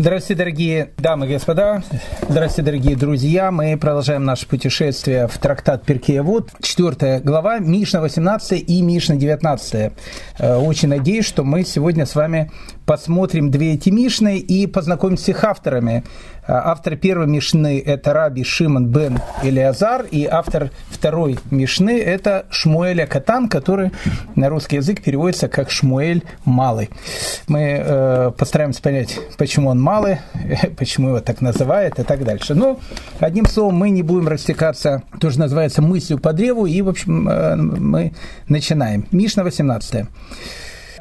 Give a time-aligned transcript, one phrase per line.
[0.00, 1.82] Здравствуйте, дорогие дамы и господа.
[2.26, 3.50] Здравствуйте, дорогие друзья.
[3.50, 6.48] Мы продолжаем наше путешествие в трактат Перкея Вот.
[6.62, 9.92] Четвертая глава, Мишна 18 и Мишна 19.
[10.38, 12.50] Э, очень надеюсь, что мы сегодня с вами
[12.90, 16.02] посмотрим две эти Мишны и познакомимся с их авторами.
[16.44, 23.00] А, автор первой Мишны– это Раби Шимон бен Элиазар, и автор второй Мишны– это Шмуэль
[23.00, 23.92] Акатан, который
[24.34, 26.90] на русский язык переводится как Шмуэль Малый.
[27.46, 30.18] Мы э, постараемся понять, почему он малый,
[30.76, 32.56] почему его так называют и так дальше.
[32.56, 32.80] Но,
[33.20, 37.54] одним словом, мы не будем растекаться, тоже называется мыслью по древу, и, в общем, э,
[37.54, 38.14] мы
[38.48, 39.06] начинаем.
[39.12, 40.06] Мишна 18.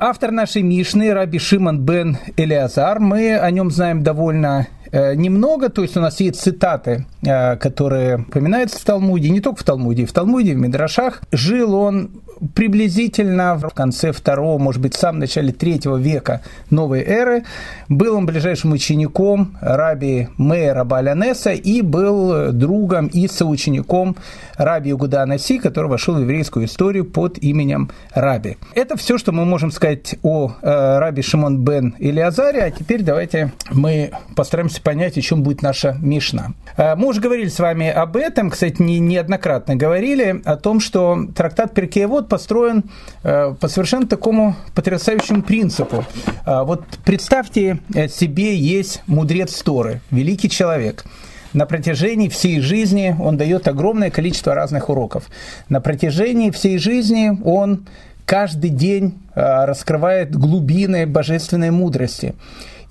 [0.02, 5.84] Автор нашей Мишны, Раби Шимон бен Элиазар, мы о нем знаем довольно Э, немного, то
[5.84, 10.14] есть у нас есть цитаты, э, которые упоминаются в Талмуде, не только в Талмуде, в
[10.14, 11.22] Талмуде, в Мидрашах.
[11.32, 12.10] Жил он
[12.54, 17.44] приблизительно в конце второго, может быть, в самом начале третьего века новой эры.
[17.88, 24.16] Был он ближайшим учеником раби Мейра Балянеса и был другом и соучеником
[24.58, 28.58] раби Югуда Наси, который вошел в еврейскую историю под именем Раби.
[28.76, 33.52] Это все, что мы можем сказать о э, раби Шимон бен Илиазаре, а теперь давайте
[33.72, 36.54] мы постараемся понять, о чем будет наша Мишна.
[36.78, 41.28] Э, мы уже говорили с вами об этом, кстати, не, неоднократно говорили, о том, что
[41.36, 42.84] трактат Перкеевод построен
[43.24, 46.06] э, по совершенно такому потрясающему принципу.
[46.46, 51.04] Э, вот представьте себе, есть мудрец Торы, великий человек–
[51.54, 55.30] на протяжении всей жизни он дает огромное количество разных уроков.
[55.68, 57.88] На протяжении всей жизни он
[58.30, 62.36] каждый день э, раскрывает глубины божественной мудрости.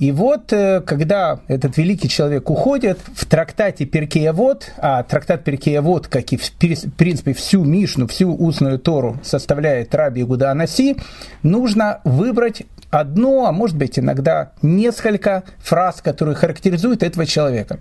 [0.00, 6.33] И вот, э, когда этот великий человек уходит, в трактате Перкеявод, а трактат Перкеявод, как
[6.33, 6.50] и в
[6.97, 10.97] принципе всю Мишну, всю устную Тору составляет Раби Гуда Анаси,
[11.44, 17.81] нужно выбрать одно, а может быть иногда несколько фраз, которые характеризуют этого человека.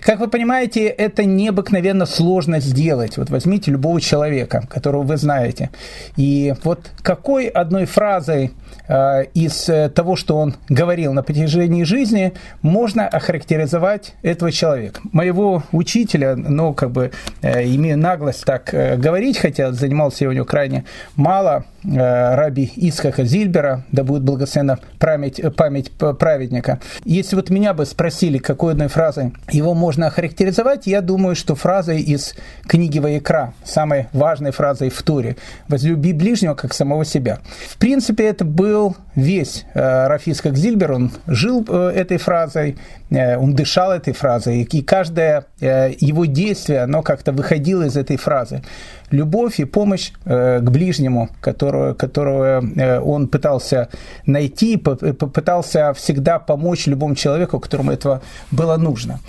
[0.00, 3.16] Как вы понимаете, это необыкновенно сложно сделать.
[3.18, 5.70] Вот возьмите любого человека, которого вы знаете,
[6.16, 8.52] и вот какой одной фразой
[8.88, 12.32] э, из э, того, что он говорил на протяжении жизни,
[12.62, 15.00] можно охарактеризовать этого человека.
[15.12, 20.32] Моего учителя, ну, как бы, э, имею наглость так э, говорить, хотя занимался я у
[20.32, 26.80] него крайне мало, э, раби Исхаха Зильбера, да будет благословен благословена память, память праведника.
[27.04, 32.00] Если вот меня бы спросили, какой одной фразой его можно охарактеризовать, я думаю, что фразой
[32.00, 32.34] из
[32.66, 35.36] книги Ваикра, самой важной фразой в Туре,
[35.68, 37.38] «Возлюби ближнего, как самого себя».
[37.68, 42.76] В принципе, это был весь э, Рафис Зильбер, он жил э, этой фразой,
[43.10, 48.62] э, он дышал этой фразой, и каждое его действие, оно как-то выходило из этой фразы
[49.10, 53.88] любовь и помощь э, к ближнему, которую, которую э, он пытался
[54.26, 59.20] найти, попытался всегда помочь любому человеку, которому этого было нужно.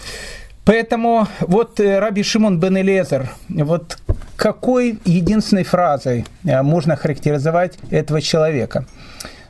[0.65, 3.97] Поэтому вот э, Раби Шимон бен Элезер, вот
[4.35, 8.85] какой единственной фразой можно характеризовать этого человека?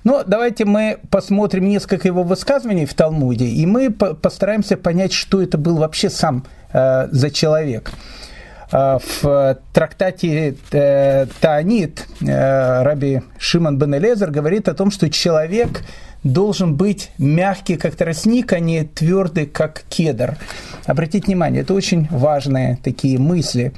[0.04, 5.58] Ну, давайте мы посмотрим несколько его высказываний в Талмуде, и мы постараемся понять, что это
[5.58, 7.92] был вообще сам э, за человек.
[8.72, 15.84] А, в трактате э, Таанит э, Раби Шимон бен Элезер говорит о том, что человек
[16.24, 20.38] должен быть мягкий, как тростник, а не твердый, как кедр.
[20.86, 23.74] Обратите внимание, это очень важные такие мысли.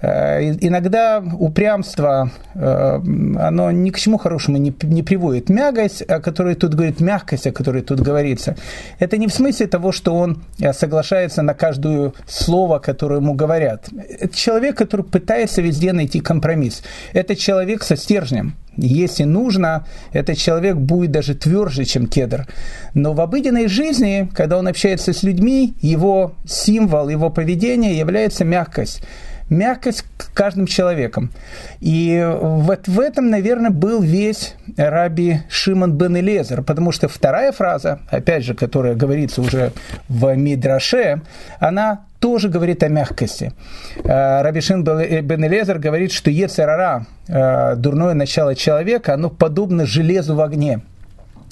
[0.00, 3.00] Э, иногда упрямство, э,
[3.40, 5.48] оно ни к чему хорошему не, не приводит.
[5.48, 8.56] Мягкость, о которой тут говорит, мягкость, о которой тут говорится,
[9.00, 13.88] это не в смысле того, что он э, соглашается на каждое слово, которое ему говорят.
[14.20, 16.82] Это человек, который пытается везде найти компромисс.
[17.12, 18.54] Это человек со стержнем.
[18.76, 22.46] Если нужно, этот человек будет даже тверже, чем кедр.
[22.94, 29.02] Но в обыденной жизни, когда он общается с людьми, его символ, его поведение является мягкость
[29.50, 31.30] мягкость к каждым человеком.
[31.80, 38.00] И вот в этом, наверное, был весь раби Шимон бен Элезер, потому что вторая фраза,
[38.10, 39.72] опять же, которая говорится уже
[40.08, 41.22] в Мидраше,
[41.60, 43.52] она тоже говорит о мягкости.
[44.04, 50.34] Э, раби Шимон бен Элезер говорит, что Ецерара, э, дурное начало человека, оно подобно железу
[50.34, 50.80] в огне.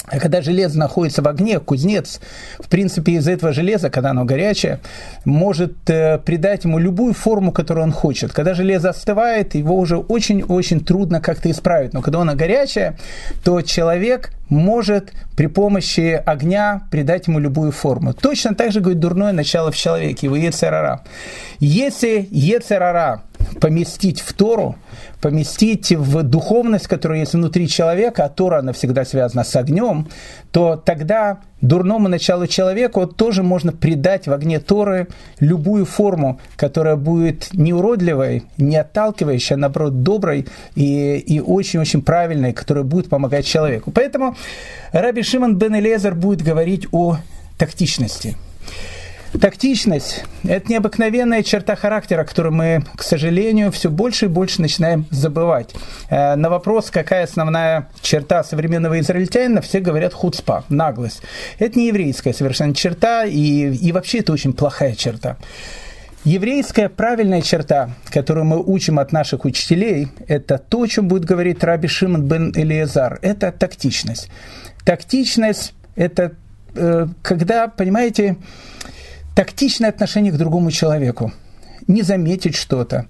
[0.06, 2.20] А когда железо находится в огне, кузнец,
[2.58, 4.80] в принципе, из этого железа, когда оно горячее,
[5.24, 8.32] может э, придать ему любую форму, которую он хочет.
[8.32, 11.92] Когда железо остывает, его уже очень-очень трудно как-то исправить.
[11.92, 12.96] Но когда оно горячее,
[13.44, 18.14] то человек может при помощи огня придать ему любую форму.
[18.14, 21.02] Точно так же, говорит, дурное начало в человеке, его ецерара.
[21.58, 23.22] Если ецерара
[23.60, 24.76] поместить в Тору,
[25.20, 30.08] поместить в духовность, которая есть внутри человека, а Тора, она всегда связана с огнем,
[30.52, 35.08] то тогда дурному началу человеку тоже можно придать в огне Торы
[35.40, 42.52] любую форму, которая будет не уродливой, не отталкивающей, а наоборот доброй и, и очень-очень правильной,
[42.52, 43.90] которая будет помогать человеку.
[43.90, 44.36] Поэтому
[44.92, 47.18] Раби Шимон бен Элезер будет говорить о
[47.58, 48.36] тактичности–
[49.40, 55.74] Тактичность– это необыкновенная черта характера, которую мы, к сожалению, все больше и больше начинаем забывать.
[56.08, 61.22] Э, на вопрос, какая основная черта современного израильтянина, все говорят худспа, наглость.
[61.58, 65.36] Это не еврейская совершенно черта, и, и вообще это очень плохая черта.
[66.24, 71.62] Еврейская правильная черта, которую мы учим от наших учителей, это то, о чем будет говорить
[71.62, 74.30] Раби Шимон бен Элиезар, это тактичность.
[74.84, 76.32] Тактичность– это
[76.74, 78.36] э, когда, понимаете,
[79.36, 81.30] тактичное отношение к другому человеку.
[81.86, 83.06] Не заметить что-то,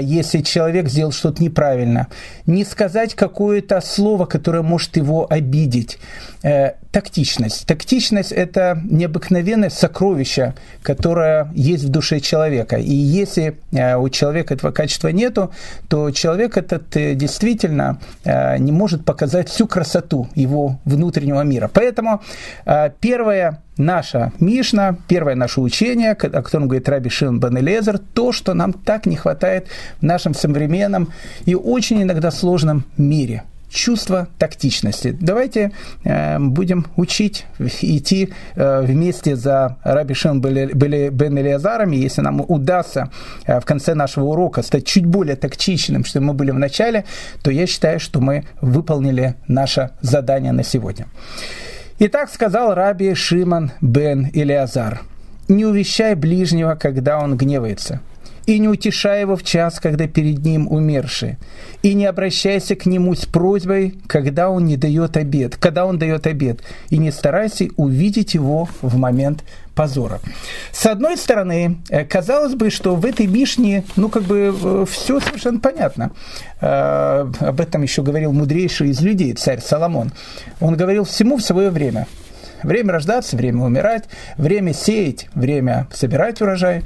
[0.00, 2.08] если человек сделал что-то неправильно,
[2.46, 5.98] не сказать какое-то слово, которое может его обидеть.
[6.42, 7.66] Э, тактичность.
[7.66, 12.76] Тактичность– это необыкновенное сокровище, которое есть в душе человека.
[12.76, 15.52] И если э, у человека этого качества нету,
[15.88, 21.70] то человек этот э, действительно не может показать всю красоту его внутреннего мира.
[21.72, 22.22] Поэтому
[23.00, 28.54] первое наша Мишна, первое наше учение, о котором говорит Раби Шимон Бен Элезер, то, что
[28.54, 29.68] нам так не хватает
[30.00, 31.12] в нашем современном
[31.44, 35.16] и очень иногда сложном мире чувство тактичности.
[35.18, 35.72] Давайте
[36.04, 43.10] э, будем учить, идти э, вместе за Раби Шем Бен Элиазарами, если нам удастся
[43.46, 47.04] э, в конце нашего урока стать чуть более тактичным, что мы были в начале,
[47.42, 51.06] то я считаю, что мы выполнили наше задание на сегодня.
[52.00, 55.02] Итак, сказал Раби Шиман Бен Илиазар,
[55.48, 58.00] «Не увещай ближнего, когда он гневается,
[58.50, 61.36] и не утешай его в час, когда перед ним умерший,
[61.84, 66.26] и не обращайся к нему с просьбой, когда он не дает обед, когда он дает
[66.26, 69.44] обед, и не старайся увидеть его в момент
[69.76, 70.18] позора.
[70.72, 75.20] С одной стороны, э, казалось бы, что в этой Мишне, ну, как бы, э, все
[75.20, 76.10] совершенно понятно.
[76.60, 80.10] Э, об этом еще говорил мудрейший из людей, царь Соломон.
[80.58, 82.08] Он говорил всему в свое время.
[82.64, 84.06] Время рождаться, время умирать,
[84.36, 86.82] время сеять, время собирать урожай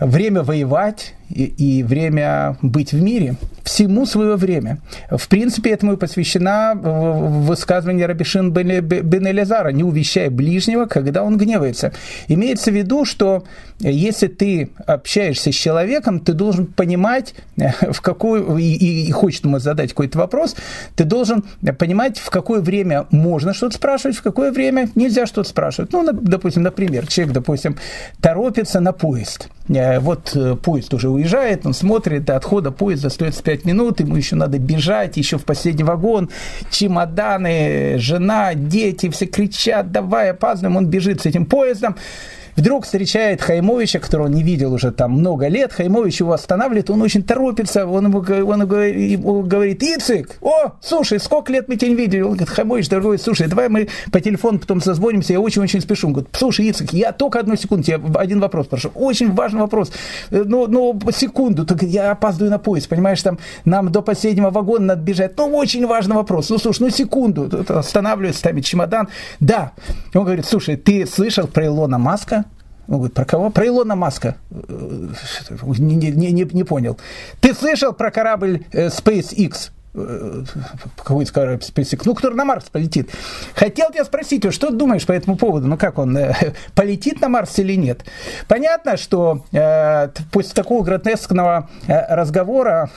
[0.00, 3.36] время воевать и, и время быть в мире.
[3.64, 4.78] Всему свое время.
[5.10, 11.92] В принципе, этому и посвящена высказывание Рабишин бен Элязара «Не увещай ближнего, когда он гневается».
[12.28, 13.44] Имеется в виду, что
[13.80, 19.90] если ты общаешься с человеком, ты должен понимать, в какой, и, и хочет ему задать
[19.90, 20.54] какой-то вопрос,
[20.94, 21.44] ты должен
[21.78, 25.92] понимать, в какое время можно что-то спрашивать, в какое время нельзя что-то спрашивать.
[25.92, 27.76] Ну, допустим, например, человек, допустим,
[28.20, 29.48] торопится на поезд.
[29.68, 34.16] Э, вот э, поезд уже уезжает, он смотрит, до отхода поезда стоит 5 минут, ему
[34.16, 36.30] еще надо бежать, еще в последний вагон,
[36.70, 41.96] чемоданы, жена, дети, все кричат, давай, опаздываем, он бежит с этим поездом,
[42.56, 45.72] Вдруг встречает Хаймовича, которого он не видел уже там много лет.
[45.72, 47.86] Хаймович его останавливает, он очень торопится.
[47.86, 52.20] Он ему, он ему говорит, Ицик, о, слушай, сколько лет мы тебя не видели?
[52.20, 56.08] Он говорит, Хаймович, дорогой, слушай, давай мы по телефону потом созвонимся, я очень-очень спешу.
[56.08, 58.90] Он говорит, слушай, Ицик, я только одну секунду, тебе один вопрос прошу.
[58.94, 59.92] Очень важный вопрос.
[60.30, 65.02] Ну, ну секунду, только я опаздываю на поезд, понимаешь, там нам до последнего вагона надо
[65.02, 65.36] бежать.
[65.36, 66.50] Ну, очень важный вопрос.
[66.50, 67.50] Ну, слушай, ну секунду.
[67.68, 69.08] Останавливается, ставит чемодан.
[69.40, 69.72] Да.
[70.14, 72.43] Он говорит, слушай, ты слышал про Илона Маска?
[72.88, 73.50] Он говорит, про кого?
[73.50, 74.36] Про Илона Маска.
[74.50, 76.98] Не, не, не, не понял.
[77.40, 79.70] Ты слышал про корабль э, SpaceX?
[79.94, 80.44] Э,
[80.96, 82.02] какой корабль SpaceX?
[82.04, 83.10] Ну, который на Марс полетит.
[83.54, 85.66] Хотел тебя спросить, что ты думаешь по этому поводу?
[85.66, 86.34] Ну, как он, э,
[86.74, 88.04] полетит на Марс или нет?
[88.48, 89.44] Понятно, что
[90.30, 92.90] после такого гротескного разговора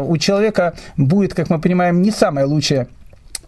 [0.00, 2.88] у человека будет, как мы понимаем, не самая лучшая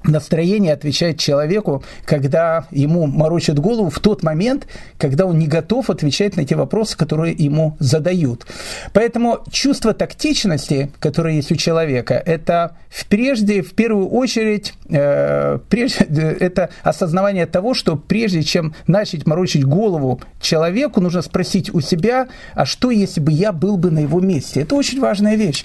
[0.04, 4.66] настроение отвечать человеку, когда ему морочат голову в тот момент,
[4.98, 8.46] когда он не готов отвечать на те вопросы, которые ему задают.
[8.92, 12.76] Поэтому чувство тактичности, которое есть у человека, это
[13.08, 16.04] прежде, в первую очередь, э, прежде,
[16.40, 22.66] это осознавание того, что прежде чем начать морочить голову человеку, нужно спросить у себя, а
[22.66, 24.60] что если бы я был бы на его месте?
[24.60, 25.64] Это очень важная вещь.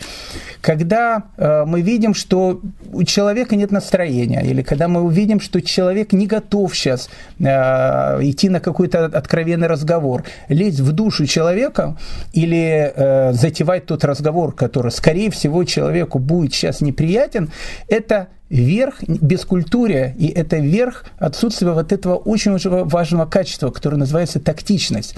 [0.62, 5.62] Когда э, мы видим, что у человека нет настроения, откровения, или когда мы увидим, что
[5.62, 7.10] человек не готов сейчас
[7.40, 11.98] э, идти на какой-то откровенный разговор, лезть в душу человека
[12.34, 17.50] или э, затевать тот разговор, который, скорее всего, человеку будет сейчас неприятен,
[17.88, 25.16] это верх бескультурия, и это верх отсутствия вот этого очень-очень важного качества, которое называется тактичность.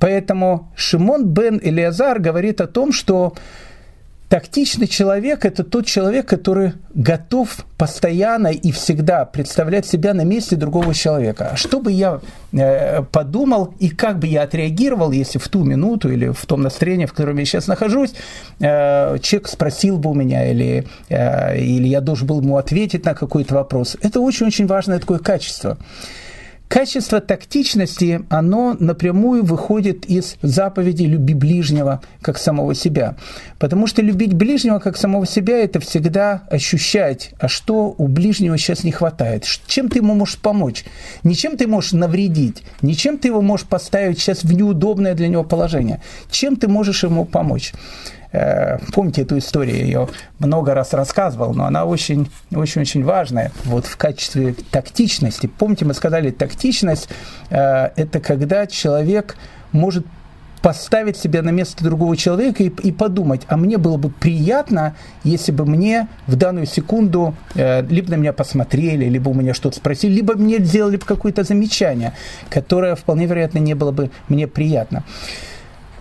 [0.00, 3.34] Поэтому Шимон бен Элиазар говорит о том, что
[4.28, 10.94] Тактичный человек– это тот человек, который готов постоянно и всегда представлять себя на месте другого
[10.94, 11.50] человека.
[11.52, 12.20] А что бы я
[12.52, 17.04] э, подумал и как бы я отреагировал, если в ту минуту или в том настроении,
[17.04, 18.14] в котором я сейчас нахожусь,
[18.60, 23.14] э, человек спросил бы у меня или, э, или я должен был ему ответить на
[23.14, 23.96] какой-то вопрос.
[24.00, 25.76] Это очень-очень важное такое качество.
[26.68, 33.16] Качество тактичности, оно напрямую выходит из заповеди «люби ближнего, как самого себя».
[33.58, 38.82] Потому что любить ближнего, как самого себя, это всегда ощущать, а что у ближнего сейчас
[38.82, 40.84] не хватает, чем ты ему можешь помочь,
[41.22, 46.00] ничем ты можешь навредить, ничем ты его можешь поставить сейчас в неудобное для него положение,
[46.30, 47.72] чем ты можешь ему помочь.
[48.34, 50.08] Э, помните эту историю, я ее
[50.40, 53.52] много раз рассказывал, но она очень, очень, очень важная.
[53.64, 55.46] Вот в качестве тактичности.
[55.46, 57.08] Помните, мы сказали, тактичность
[57.50, 59.36] э,– это когда человек
[59.70, 60.04] может
[60.62, 65.52] поставить себя на место другого человека и, и подумать, а мне было бы приятно, если
[65.52, 70.12] бы мне в данную секунду э, либо на меня посмотрели, либо у меня что-то спросили,
[70.12, 72.14] либо мне сделали бы какое-то замечание,
[72.48, 75.04] которое вполне вероятно не было бы мне приятно.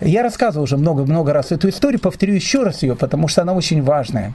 [0.05, 3.81] Я рассказывал уже много-много раз эту историю, повторю еще раз ее, потому что она очень
[3.81, 4.33] важная.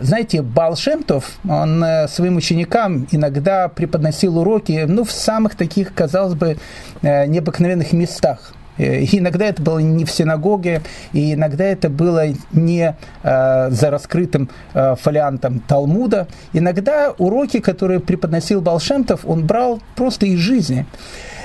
[0.00, 6.56] Знаете, Балшемтов, он э, своим ученикам иногда преподносил уроки, ну, в самых таких, казалось бы,
[7.02, 8.54] э, необыкновенных местах.
[8.78, 13.90] Э, и иногда это было не в синагоге, и иногда это было не э, за
[13.90, 16.28] раскрытым э, фолиантом Талмуда.
[16.54, 20.86] Иногда уроки, которые преподносил Балшемтов, он брал просто из жизни.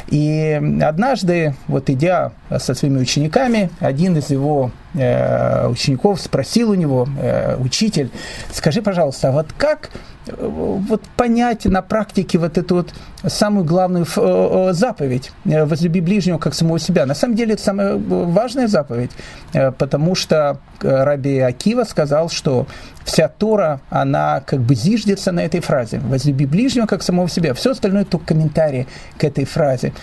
[0.09, 7.07] И однажды, вот идя со своими учениками, один из его э, учеников спросил у него,
[7.19, 8.11] э, учитель,
[8.51, 9.89] скажи, пожалуйста, а вот как
[10.27, 12.93] вот понять на практике вот эту вот
[13.25, 17.05] самую главную э, заповедь э, «возлюби ближнего, как самого себя».
[17.05, 19.11] На самом деле это самая важная заповедь,
[19.51, 22.67] потому что Раби Акива сказал, что
[23.03, 27.53] вся Тора, она как бы зиждется на этой фразе «возлюби ближнего, как самого себя».
[27.53, 29.93] Все остальное– только комментарии к этой фразе.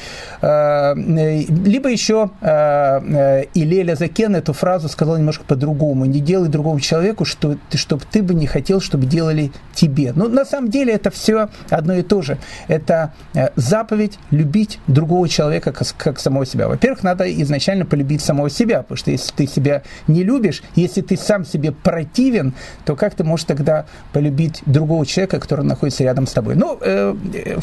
[0.41, 6.05] Либо еще Илеля Закен эту фразу сказал немножко по-другому.
[6.05, 10.12] «Не делай другому человеку, что, чтобы ты бы не хотел, чтобы делали тебе».
[10.16, 12.38] Но на самом деле это все одно и то же.
[12.69, 16.69] Это Э, заповедь любить другого человека как, самого себя.
[16.69, 21.16] Во-первых, надо изначально полюбить самого себя, потому что если ты себя не любишь, если ты
[21.16, 22.52] сам себе противен,
[22.85, 26.57] то как ты можешь тогда полюбить другого человека, который находится рядом с тобой?
[26.57, 27.14] Ну, э,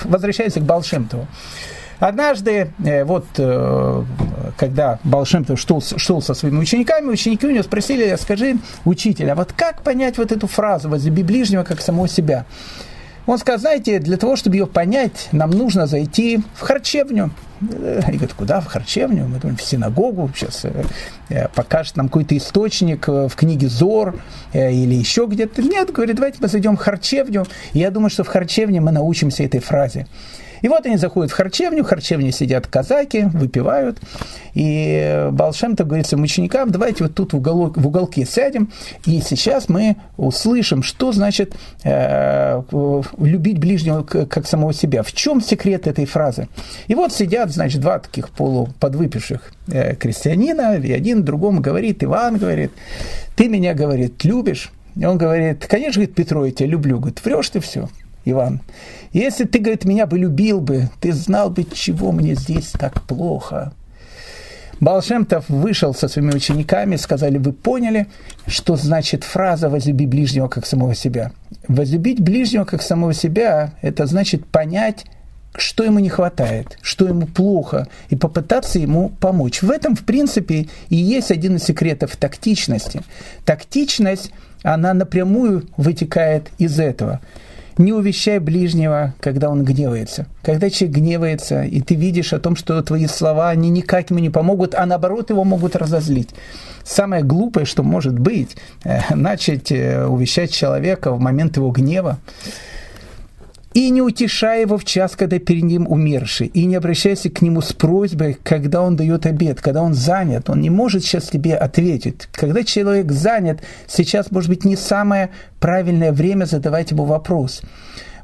[0.04, 1.28] возвращаясь к Балшемтову.
[2.00, 3.26] Однажды, э, вот,
[4.58, 9.54] когда Балшемтов шел, шел со своими учениками, ученики у него спросили, скажи, учитель, а вот
[9.54, 12.46] как понять вот эту фразу «возлюби ближнего, как самого себя»?
[13.30, 17.30] Он сказал, знаете, для того, чтобы ее понять, нам нужно зайти в харчевню.
[17.62, 19.28] Они говорят, куда в харчевню?
[19.28, 20.32] Мы думаем, в синагогу.
[20.34, 20.72] Сейчас э,
[21.30, 24.20] э, покажет нам какой-то источник э, в книге Зор
[24.52, 25.62] или еще где-то.
[25.62, 27.46] Нет, говорит, давайте мы зайдем в харчевню.
[27.74, 30.08] И я думаю, что в харчевне мы научимся этой фразе.
[30.62, 34.00] И вот они заходят в харчевню, в харчевне сидят казаки, выпивают,
[34.54, 38.72] и Балшемтов говорит своим ученикам, давайте вот тут в, уголок, в уголке сядем,
[39.06, 42.62] и сейчас мы услышим, что значит э,
[43.18, 45.04] любить ближнего как самого себя.
[45.04, 46.48] В чем секрет этой фразы?
[46.88, 52.72] И вот сидят, значит, два таких полуподвыпивших э, крестьянина, и один другому говорит, Иван говорит,
[53.36, 54.72] ты меня, говорит, любишь?
[54.96, 56.98] И он говорит, конечно, говорит, Петро, я тебя люблю.
[56.98, 57.88] Говорит, врешь ты все.
[58.26, 58.62] Иван.
[59.14, 63.74] Если ты, говорит, меня бы любил бы, ты знал бы, чего мне здесь так плохо.
[64.80, 68.08] Балшемтов вышел со своими учениками, сказали, вы поняли,
[68.48, 71.32] что значит фраза «возлюби ближнего, как самого себя».
[71.68, 75.06] Возлюбить ближнего, как самого себя, это значит понять,
[75.54, 79.62] что ему не хватает, что ему плохо, и попытаться ему помочь.
[79.62, 83.02] В этом, в принципе, и есть один из секретов тактичности.
[83.44, 84.32] Тактичность,
[84.64, 87.20] она напрямую вытекает из этого–
[87.80, 90.28] не увещай ближнего, когда он гневается.
[90.44, 94.30] Когда человек гневается, и ты видишь о том, что твои слова, они никак ему не
[94.30, 96.30] помогут, а наоборот его могут разозлить.
[96.84, 102.20] Самое глупое, что может быть, э, начать э, увещать человека в момент его гнева.
[103.74, 107.62] И не утешай его в час, когда перед ним умерший, и не обращайся к нему
[107.62, 112.28] с просьбой, когда он дает обед, когда он занят, он не может сейчас тебе ответить.
[112.32, 117.62] Когда человек занят, сейчас, может быть, не самое правильное время задавать ему вопрос.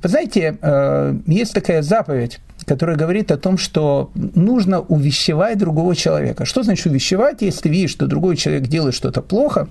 [0.02, 6.46] Вы знаете, э, есть такая заповедь, которая говорит о том, что нужно увещевать другого человека.
[6.46, 9.68] Что значит увещевать, если видишь, что другой человек делает что-то плохо,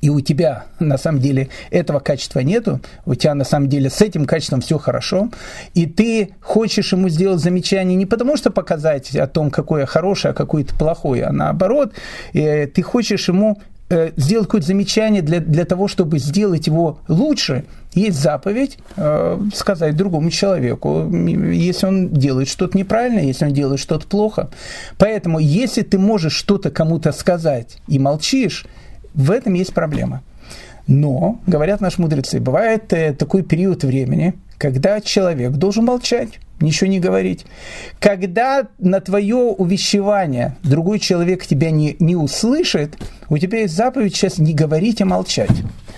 [0.00, 4.00] и у тебя на самом деле этого качества нету, у тебя на самом деле с
[4.00, 5.30] этим качеством все хорошо,
[5.74, 10.34] и ты хочешь ему сделать замечание не потому, что показать о том, какое хорошее, а
[10.34, 11.92] какое то плохое, а наоборот,
[12.34, 17.64] э, ты хочешь ему э, сделать какое-то замечание для, для того, чтобы сделать его лучше,
[17.94, 24.06] есть заповедь э, сказать другому человеку, если он делает что-то неправильно, если он делает что-то
[24.06, 24.50] плохо.
[24.98, 28.66] Поэтому, если ты можешь что-то кому-то сказать и молчишь,
[29.16, 30.22] в этом есть проблема.
[30.86, 37.00] Но, говорят наши мудрецы, бывает э, такой период времени, когда человек должен молчать, ничего не
[37.00, 37.44] говорить.
[37.98, 42.96] Когда на твое увещевание другой человек тебя не, не услышит,
[43.28, 45.50] у тебя есть заповедь сейчас не говорить, а молчать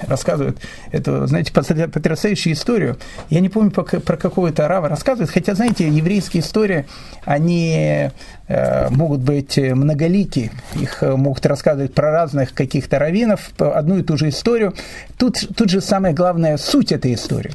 [0.07, 0.59] рассказывают
[0.93, 2.99] эту, знаете, потрясающую историю.
[3.31, 6.87] Я не помню, про какого это арава рассказывают, хотя, знаете, еврейские истории,
[7.25, 8.11] они
[8.47, 14.29] э, могут быть многолики, их могут рассказывать про разных каких-то раввинов, одну и ту же
[14.29, 14.75] историю.
[15.17, 17.53] Тут, тут же самая главная суть этой истории.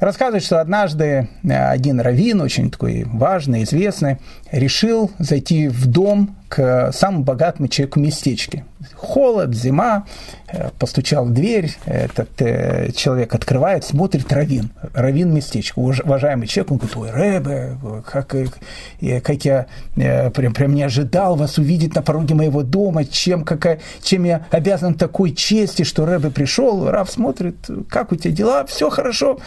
[0.00, 4.18] Рассказывает, что однажды один раввин, очень такой важный, известный,
[4.52, 8.64] решил зайти в дом к самому богатому человеку местечке.
[8.94, 10.06] Холод, зима,
[10.46, 16.78] э, постучал в дверь, этот э, человек открывает, смотрит Равин, Равин местечко, уважаемый человек, он
[16.78, 22.34] говорит, ой, Рэбе, как, э, как я прям, прям не ожидал вас увидеть на пороге
[22.34, 27.56] моего дома, чем, какая, чем я обязан такой чести, что Рэбе пришел, Рав смотрит,
[27.90, 29.38] как у тебя дела, все хорошо,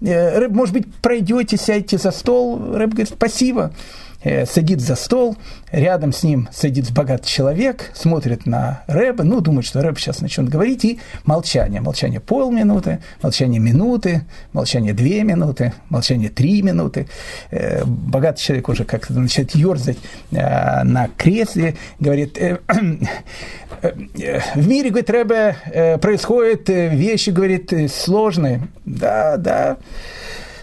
[0.00, 5.36] Рэб, может быть, пройдете, сядете за стол, Рэб говорит, спасибо, Э, садит за стол,
[5.70, 10.48] рядом с ним садится богатый человек, смотрит на Рэба, ну, думает, что Рэб сейчас начнет
[10.48, 11.80] говорить, и молчание.
[11.80, 17.08] Молчание полминуты, молчание минуты, молчание две минуты, молчание три минуты.
[17.50, 19.98] Э, богатый человек уже как-то начинает ерзать
[20.30, 22.38] э, на кресле, говорит,
[23.82, 28.68] в мире, говорит, Рэбе, происходят вещи, говорит, сложные.
[28.84, 29.76] Да, да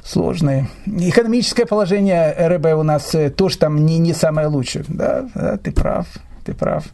[0.03, 0.67] сложные.
[0.85, 4.85] Экономическое положение РБ у нас э, тоже там не, не самое лучшее.
[4.87, 6.07] Да, да, ты прав,
[6.43, 6.85] ты прав.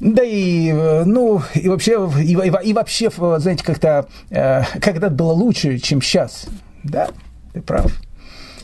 [0.00, 5.32] Да и, э, ну, и вообще, и, и, и вообще, знаете, как-то, э, когда было
[5.32, 6.46] лучше, чем сейчас.
[6.82, 7.08] Да,
[7.52, 7.92] ты прав.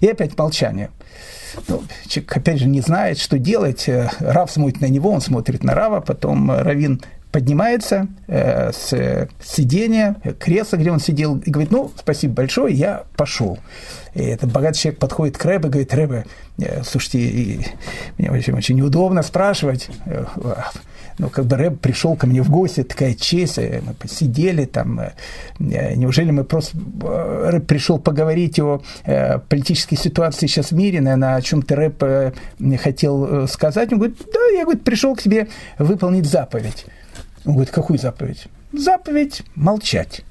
[0.00, 0.90] И опять молчание.
[1.68, 3.88] Ну, человек, опять же, не знает, что делать.
[3.88, 10.16] Э, Рав смотрит на него, он смотрит на Рава, потом Равин поднимается э, с сидения,
[10.38, 13.58] кресла, где он сидел, и говорит, ну, спасибо большое, я пошел.
[14.16, 16.24] И этот богатый человек подходит к Рэбе и говорит, Рэбе,
[16.58, 17.66] э, слушайте,
[18.16, 20.24] мне очень, очень неудобно спрашивать, э,
[21.18, 25.00] ну, как бы Рэб пришел ко мне в гости, такая честь, э, мы посидели там,
[25.58, 28.80] неужели мы просто, Рэб пришел поговорить о
[29.50, 32.34] политической ситуации сейчас в мире, наверное, о чем-то Рэб
[32.82, 36.86] хотел сказать, он говорит, да, я, говорит, пришел к тебе выполнить заповедь.
[37.46, 38.48] Он говорит, какую заповедь?
[38.72, 40.22] Заповедь молчать.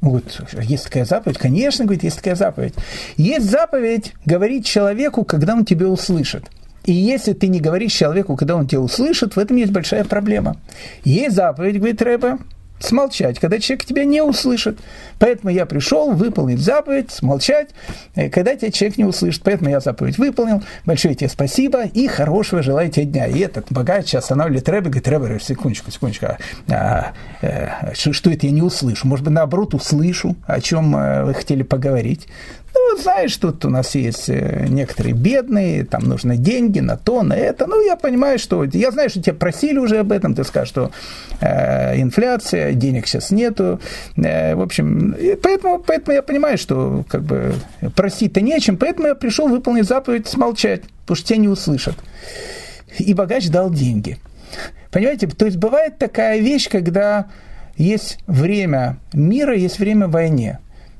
[0.00, 1.38] Он говорит, есть такая заповедь?
[1.38, 2.74] Конечно, говорит, есть такая заповедь.
[3.16, 6.50] Есть заповедь говорить человеку, когда он тебя услышит.
[6.84, 10.56] И если ты не говоришь человеку, когда он тебя услышит, в этом есть большая проблема.
[11.04, 12.38] Есть заповедь, говорит Рэба,
[12.78, 14.78] смолчать, когда человек тебя не услышит.
[15.18, 17.70] Поэтому я пришел выполнить заповедь, смолчать,
[18.14, 19.42] э, когда тебя человек не услышит.
[19.42, 20.62] Поэтому я заповедь выполнил.
[20.84, 23.26] Большое тебе спасибо и хорошего желаю тебе дня.
[23.26, 26.38] И этот богач останавливает Рэбе, говорит, Рэбе, секундочку, секундочку, а,
[26.70, 27.12] а,
[27.42, 29.06] а, что, что это я не услышу?
[29.06, 32.28] Может быть, наоборот, услышу, о чем э, вы хотели поговорить.
[32.78, 37.22] Ну, вот знаешь, тут у нас есть э, некоторые бедные, там нужны деньги на то,
[37.22, 37.66] на это.
[37.66, 38.64] Ну, я понимаю, что...
[38.64, 40.92] Я знаю, что тебя просили уже об этом, ты скажешь, что
[41.40, 43.80] э, инфляция, денег сейчас нету.
[44.16, 47.54] Э, в общем, поэтому, поэтому я понимаю, что как бы
[47.96, 51.96] просить-то нечем, поэтому я пришел выполнить заповедь смолчать, потому что тебя не услышат.
[52.98, 54.18] И богач дал деньги.
[54.92, 57.26] Понимаете, то есть бывает такая вещь, когда
[57.76, 60.58] есть время мира, есть время войны.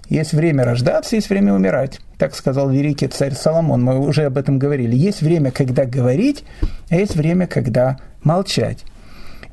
[0.09, 2.01] Есть время рождаться, есть время умирать.
[2.16, 3.83] Так сказал великий царь Соломон.
[3.83, 4.97] Мы уже об этом говорили.
[4.97, 6.44] Есть время, когда говорить,
[6.88, 8.85] а есть время, когда молчать.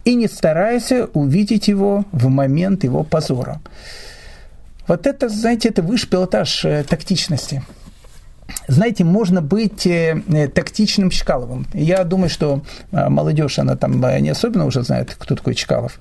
[0.06, 3.60] И не старайся увидеть его в момент его позора.
[4.88, 7.64] Вот это, знаете, это высший пилотаж э, тактичности.
[8.68, 11.68] Знаете, можно быть э, э, тактичным Чкаловым.
[11.74, 16.00] Я думаю, что э, молодежь, она там не особенно уже знает, кто такой Чкалов.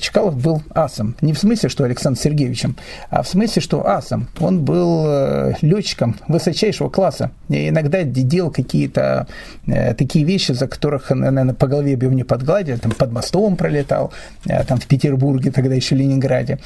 [0.00, 1.16] Чкалов был асом.
[1.20, 2.76] Не в смысле, что Александр Сергеевичем,
[3.10, 4.28] а в смысле, что асом.
[4.40, 7.30] Он был летчиком высочайшего класса.
[7.48, 9.26] И иногда делал какие-то
[9.66, 12.76] такие вещи, за которых, наверное, по голове бы не подгладили.
[12.76, 14.12] Там под мостом пролетал,
[14.44, 16.58] там в Петербурге, тогда еще Ленинграде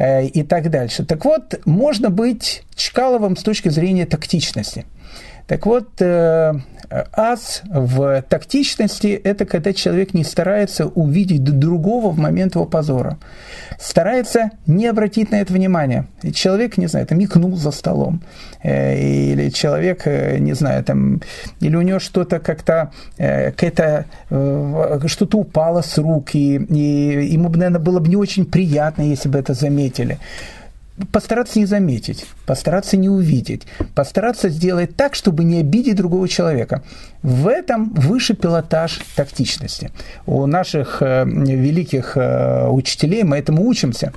[0.00, 1.04] и так дальше.
[1.04, 4.39] Так вот, можно быть Чкаловым с точки зрения тактичности.
[5.50, 6.54] Так вот, э,
[7.12, 13.18] ас в тактичности– это когда человек не старается увидеть другого в момент его позора.
[13.76, 16.06] Старается не обратить на это внимание.
[16.32, 18.22] Человек, не знаю, там микнул за столом.
[18.62, 21.20] Э, или человек, э, не знаю, там,
[21.58, 24.04] или у него что-то как-то, какая-то,
[25.08, 29.36] что-то упало с рук, и, и ему, наверное, было бы не очень приятно, если бы
[29.36, 30.18] это заметили
[31.12, 36.82] постараться не заметить, постараться не увидеть, постараться сделать так, чтобы не обидеть другого человека.
[37.22, 39.90] В этом выше пилотаж тактичности.
[40.26, 44.12] У наших э, великих э, учителей мы этому учимся.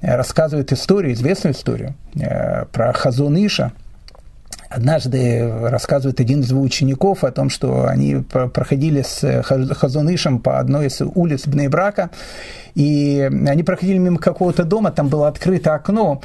[0.00, 3.72] Рассказывают историю, известную историю э, про Хазон Иша–
[4.68, 10.88] Однажды рассказывает один из его учеников о том, что они проходили с Хазунышем по одной
[10.88, 12.10] из улиц Бнейбрака,
[12.74, 16.20] и они проходили мимо какого-то дома, там было открыто окно,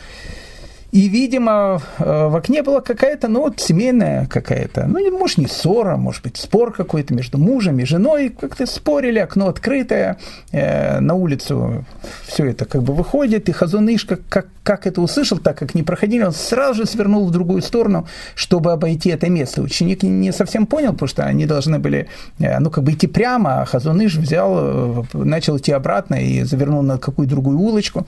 [0.93, 5.97] и, видимо, э, в окне была какая-то, ну, вот семейная какая-то, ну, может, не ссора,
[5.97, 8.29] может быть, спор какой-то между мужем и женой.
[8.29, 10.19] Как-то спорили, окно открытое,
[10.51, 11.83] э, на улицу
[12.27, 15.81] все это как бы выходит, и Хазуныш, как, как, как это услышал, так как не
[15.81, 19.63] проходили, он сразу же свернул в другую сторону, чтобы обойти это место.
[19.63, 23.61] Ученик не совсем понял, потому что они должны были, э, ну, как бы идти прямо,
[23.61, 28.05] а Хазуныш взял, начал идти обратно и завернул на какую-то другую улочку.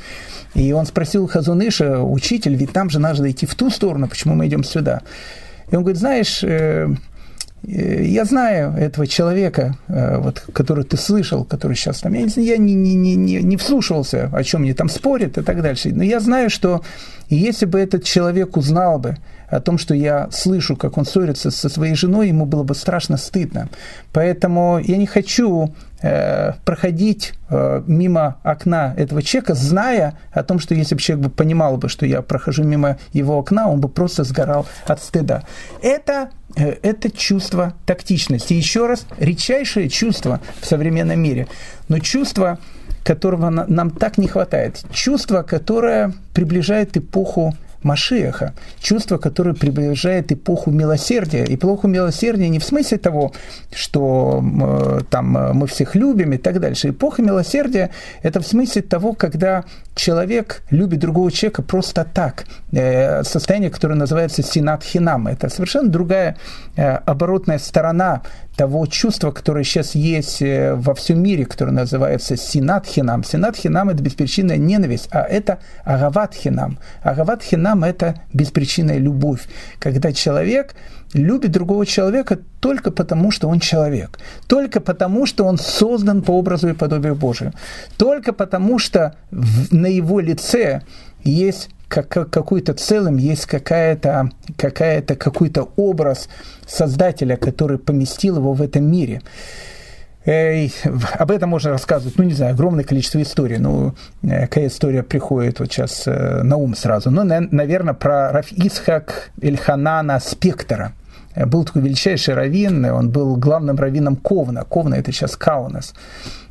[0.53, 4.47] И он спросил Хазуныша, учитель, ведь там же надо идти в ту сторону, почему мы
[4.47, 5.01] идем сюда?
[5.71, 6.89] И он говорит, знаешь, э,
[7.67, 12.73] я знаю этого человека, э, вот, который ты слышал, который сейчас там, я, я не,
[12.73, 16.19] не, не, не, не вслушивался, о чем мне там спорят и так дальше, но я
[16.19, 16.81] знаю, что
[17.29, 21.69] если бы этот человек узнал бы о том, что я слышу, как он ссорится со
[21.69, 23.69] своей женой, ему было бы страшно стыдно.
[24.11, 25.73] Поэтому я не хочу
[26.07, 31.31] Э, проходить э, мимо окна этого человека, зная о том, что если бы человек бы
[31.31, 35.43] понимал бы, что я прохожу мимо его окна, он бы просто сгорал от стыда.
[35.81, 38.53] Это, э, это чувство тактичности.
[38.53, 41.47] Еще раз, редчайшее чувство в современном мире,
[41.87, 42.59] но чувство,
[43.03, 44.83] которого нам так не хватает.
[44.91, 47.55] Чувство, которое приближает эпоху
[47.85, 51.45] Машиаха, чувство, которое приближает эпоху милосердия.
[51.47, 53.31] Эпоху милосердия не в смысле того,
[53.71, 56.89] что э, там э, мы всех любим и так дальше.
[56.89, 57.91] Эпоха милосердия–
[58.23, 62.45] это в смысле того, когда человек любит другого человека просто так.
[62.71, 65.27] Э, состояние, которое называется синат хинам.
[65.27, 66.37] Это совершенно другая
[66.75, 68.21] оборотная сторона
[68.55, 73.21] того чувства, которое сейчас есть э, во всем мире, которое называется синат хинам.
[73.21, 75.59] Это беспричинная ненависть, а это.
[75.83, 76.79] Агават хинам–
[77.83, 79.47] это беспричинная любовь,
[79.79, 80.75] когда человек
[81.13, 86.69] любит другого человека только потому, что он человек, только потому, что он создан по образу
[86.69, 87.53] и подобию Божию,
[87.97, 89.15] только потому, что
[89.71, 90.81] на его лице
[91.23, 96.29] есть как, какой-то целым, есть какая-то, какая-то, какой-то образ
[96.67, 99.21] Создателя, который поместил его в этом мире.
[100.25, 103.57] Об этом можно рассказывать, ну, не знаю, огромное количество историй.
[103.57, 107.11] Ну, э, какая история приходит вот сейчас э, на ум сразу?
[107.11, 110.93] Ну, наверное, про Рафисхак Эльханана Спектора.
[111.35, 114.63] Э, был такой величайший раввин, он был главным раввином Ковна.
[114.63, 115.93] Ковна– это сейчас Каунас.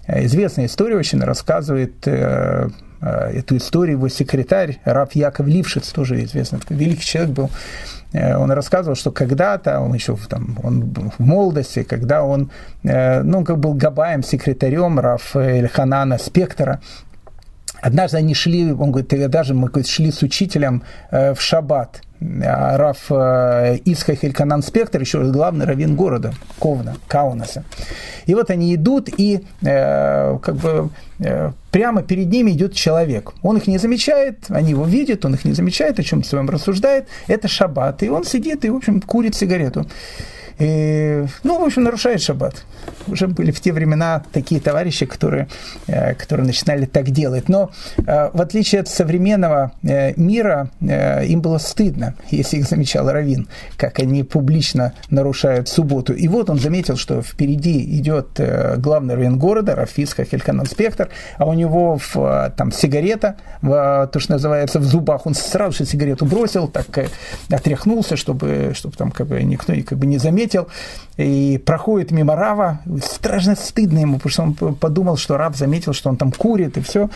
[0.06, 2.06] Известная история очень рассказывает
[3.04, 7.50] эту историю его секретарь Раф Яков Лившиц, тоже известный великий человек был,
[8.12, 12.50] э, он рассказывал, что когда-то, он еще там, он в молодости, когда он,
[12.82, 16.80] э, ну, как был габаем, секретарем Раф Эльханана Спектора,
[17.80, 22.00] Однажды они шли, он говорит, даже мы говорит, шли с учителем в шаббат.
[22.42, 23.10] А Раф
[23.84, 27.64] Исхах Эльканан Спектр, еще раз главный раввин города, Ковна, Каунаса.
[28.26, 33.32] И вот они идут, и э, как бы э, прямо перед ними идет человек.
[33.42, 37.08] Он их не замечает, они его видят, он их не замечает, о чем-то своем рассуждает.
[37.26, 39.86] Это шаббат, и он сидит и, в общем, курит сигарету.
[40.58, 42.64] И, ну, в общем, нарушает шаббат.
[43.06, 45.48] Уже были в те времена такие товарищи, которые,
[45.86, 47.48] э, которые начинали так делать.
[47.48, 53.48] Но э, в отличие от современного э, мира, им было стыдно, если их замечал Равин,
[53.76, 56.12] как они публично нарушают субботу.
[56.12, 58.40] И вот он заметил, что впереди идет
[58.78, 64.32] главный раввин города, Рафиска Хельканан Спектр, а у него в, там сигарета, в, то, что
[64.32, 65.26] называется, в зубах.
[65.26, 66.86] Он сразу же сигарету бросил, так
[67.50, 70.43] отряхнулся, чтобы, чтобы там как бы никто как бы не заметил.
[71.16, 76.10] И проходит мимо Рава, страшно стыдно ему, потому что он подумал, что Рав заметил, что
[76.10, 77.08] он там курит и все.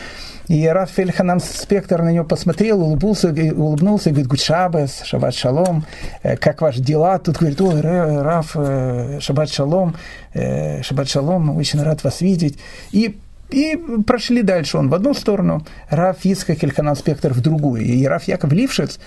[0.47, 5.85] И Рав Фельханан Спектр на него посмотрел, улыбнулся, улыбнулся и говорит, Гудшабес, Шаббат Шалом,
[6.23, 7.19] э, как ваши дела?
[7.19, 9.95] Тут говорит, ой, Рав, э, Шаббат Шалом,
[10.33, 12.57] э, Шаббат Шалом, очень рад вас видеть.
[12.91, 14.77] И и прошли дальше.
[14.77, 17.81] Он в одну сторону, Раф Ицхак Эльханан Спектр в другую.
[17.81, 18.99] И Раф Яков Лившиц,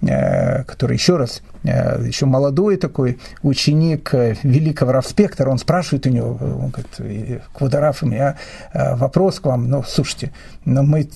[0.00, 6.38] который еще раз Э, еще молодой такой ученик э, великого Равспектора, он спрашивает у него,
[6.40, 8.36] он говорит, Квадораф, у меня
[8.72, 10.32] э, вопрос к вам, ну, слушайте,
[10.64, 11.08] но мы,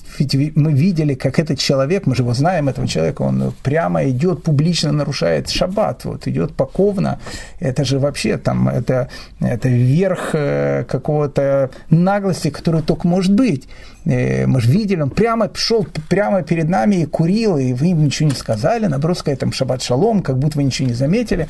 [0.55, 4.91] мы видели, как этот человек, мы же его знаем, этого человека, он прямо идет, публично
[4.91, 7.19] нарушает шаббат, вот идет паковно,
[7.59, 9.07] это же вообще там, это,
[9.39, 13.67] это верх какого-то наглости, который только может быть.
[14.05, 18.29] Мы же видели, он прямо шел прямо перед нами и курил, и вы ему ничего
[18.29, 21.47] не сказали, наоборот, сказали там шаббат шалом, как будто вы ничего не заметили.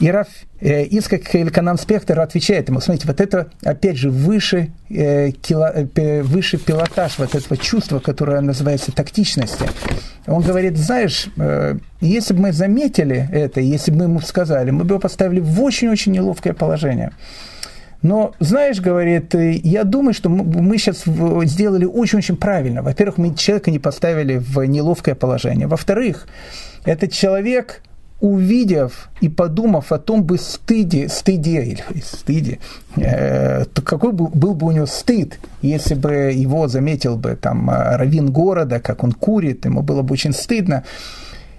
[0.00, 0.28] И Раф
[0.60, 6.22] э, Ицкак Эльканан Спектр отвечает ему, смотрите, вот это, опять же, выше, э, кило, э,
[6.22, 9.66] выше пилотаж вот этого чувства, которое называется тактичностью.
[10.26, 14.84] Он говорит, знаешь, э, если бы мы заметили это, если бы мы ему сказали, мы
[14.84, 17.12] бы его поставили в очень-очень неловкое положение.
[18.02, 22.82] Но, знаешь, говорит, э, я думаю, что мы сейчас сделали очень-очень правильно.
[22.82, 25.66] Во-первых, мы человека не поставили в неловкое положение.
[25.66, 26.26] Во-вторых,
[26.86, 27.82] этот человек,
[28.20, 32.58] увидев и подумав о том бы стыде, стыде или стыде,
[32.96, 37.68] э, то какой был, был бы у него стыд, если бы его заметил бы там
[37.70, 40.84] э, раввин города, как он курит, ему было бы очень стыдно.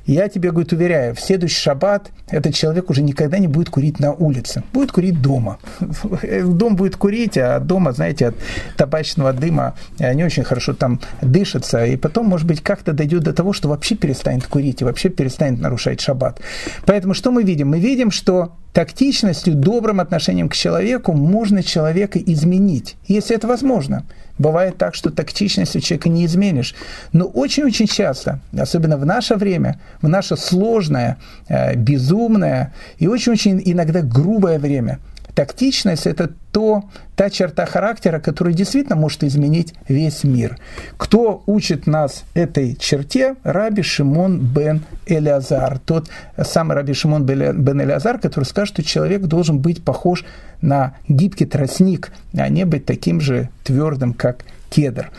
[0.06, 4.14] Я тебе, говорит, уверяю, в следующий шаббат этот человек уже никогда не будет курить на
[4.14, 5.60] улице, будет курить дома.
[6.44, 8.36] Дом будет курить, а дома, знаете, от
[8.78, 13.54] табачного дыма не очень хорошо там дышится, и потом, может быть, как-то дойдет до того,
[13.54, 16.42] что вообще перестанет курить и вообще перестанет нарушать шаббат.
[16.86, 17.70] Поэтому что мы видим?
[17.70, 24.04] Мы видим, что тактичностью, добрым отношением к человеку можно человека изменить, если это возможно.
[24.38, 26.74] Бывает так, что тактичность у человека не изменишь.
[27.14, 34.02] Но очень-очень часто, особенно в наше время, в наше сложное, э, безумное и очень-очень иногда
[34.02, 35.00] грубое время–
[35.36, 36.84] Тактичность– это то,
[37.16, 40.58] та черта характера, которая действительно может изменить весь мир.
[40.98, 43.36] Кто учит нас этой черте?
[43.44, 45.80] Раби Шимон бен Элиазар.
[45.80, 50.26] Тот самый Раби Шимон бен Элиазар, который скажет, что человек должен быть похож
[50.62, 55.12] на гибкий тростник, а не быть таким же твердым, как кедр.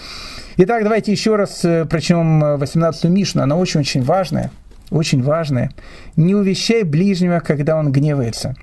[0.59, 3.43] Итак, давайте еще раз э, прочтем 18-ю Мишну.
[3.43, 4.51] Она очень-очень важная.
[4.91, 5.71] Очень важная.
[6.17, 8.55] «Не увещай ближнего, когда он гневается»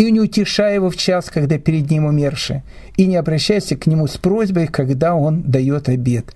[0.00, 2.62] и не утешай его в час, когда перед ним умерший,
[2.96, 6.34] и не обращайся к нему с просьбой, когда он дает обед,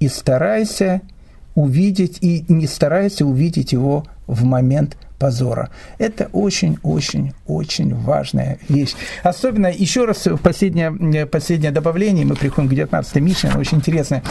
[0.00, 1.00] и старайся
[1.54, 5.70] увидеть, и не старайся увидеть его в момент позора.
[5.96, 8.92] Это очень-очень-очень важная вещь.
[9.22, 14.22] Особенно, еще раз, последнее, последнее добавление, мы приходим к 19 Мишне, очень интересное.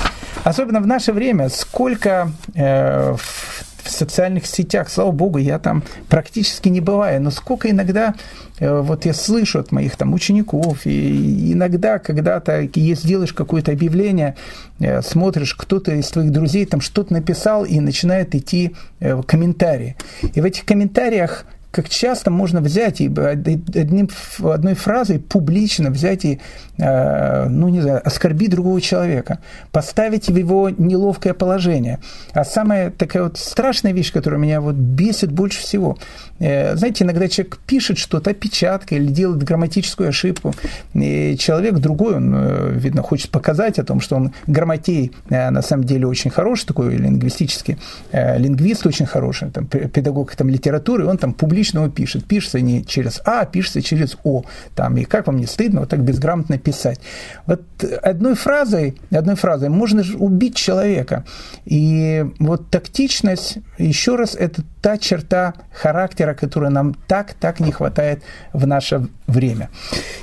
[0.44, 6.82] Особенно в наше время, сколько э, в социальных сетях, слава богу, я там практически не
[6.82, 8.16] бываю, но сколько иногда
[8.60, 14.36] э, вот я слышу от моих там учеников, и иногда, когда-то, если делаешь какое-то объявление,
[14.80, 19.96] э, смотришь, кто-то из твоих друзей там что-то написал, и начинает идти э, комментарии.
[20.34, 21.46] И в этих комментариях
[21.76, 24.10] как часто можно взять и одним,
[24.42, 26.40] одной фразой публично взять и,
[26.78, 29.40] э, ну не знаю, оскорбить другого человека,
[29.74, 32.00] поставить в его неловкое положение.
[32.32, 35.98] А самая такая вот страшная вещь, которая меня вот бесит больше всего,
[36.40, 40.56] э, знаете, иногда человек пишет что-то, опечатка или делает грамматическую ошибку,
[40.94, 45.84] и человек другой, он, э, видно, хочет показать о том, что он грамотей на самом
[45.84, 47.78] деле очень хороший, такой лингвистический,
[48.14, 52.26] лингвист очень хороший, там, педагог там, литературы, он там публично обычно он пишет.
[52.26, 54.44] Пишется не через А, а пишется через О.
[54.76, 57.00] Там, и как вам не стыдно вот так безграмотно писать.
[57.48, 57.62] Вот
[58.04, 61.24] одной фразой, одной фразой можно убить человека.
[61.66, 68.22] И вот тактичность, еще раз, это та черта характера, которой нам так-так не хватает
[68.54, 69.70] в наше время.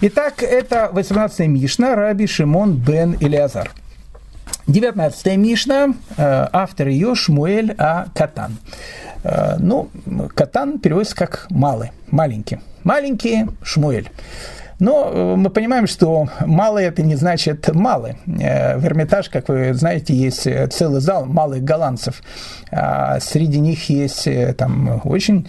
[0.03, 3.71] Итак, это 18-я Мишна, Раби Шимон бен Илиазар.
[4.67, 8.07] 19-я Мишна, э, автор ее Шмуэль А.
[8.15, 8.59] Катан.
[9.59, 9.89] Ну,
[10.35, 12.59] Катан переводится как «малый», «маленький».
[12.83, 14.11] Маленький Шмуэль.
[14.83, 18.17] Но э, мы понимаем, что малый это не значит малый.
[18.27, 22.21] Э, в Эрмитаж, как вы знаете, есть э, целый зал малых голландцев.
[22.73, 25.47] А среди них есть там очень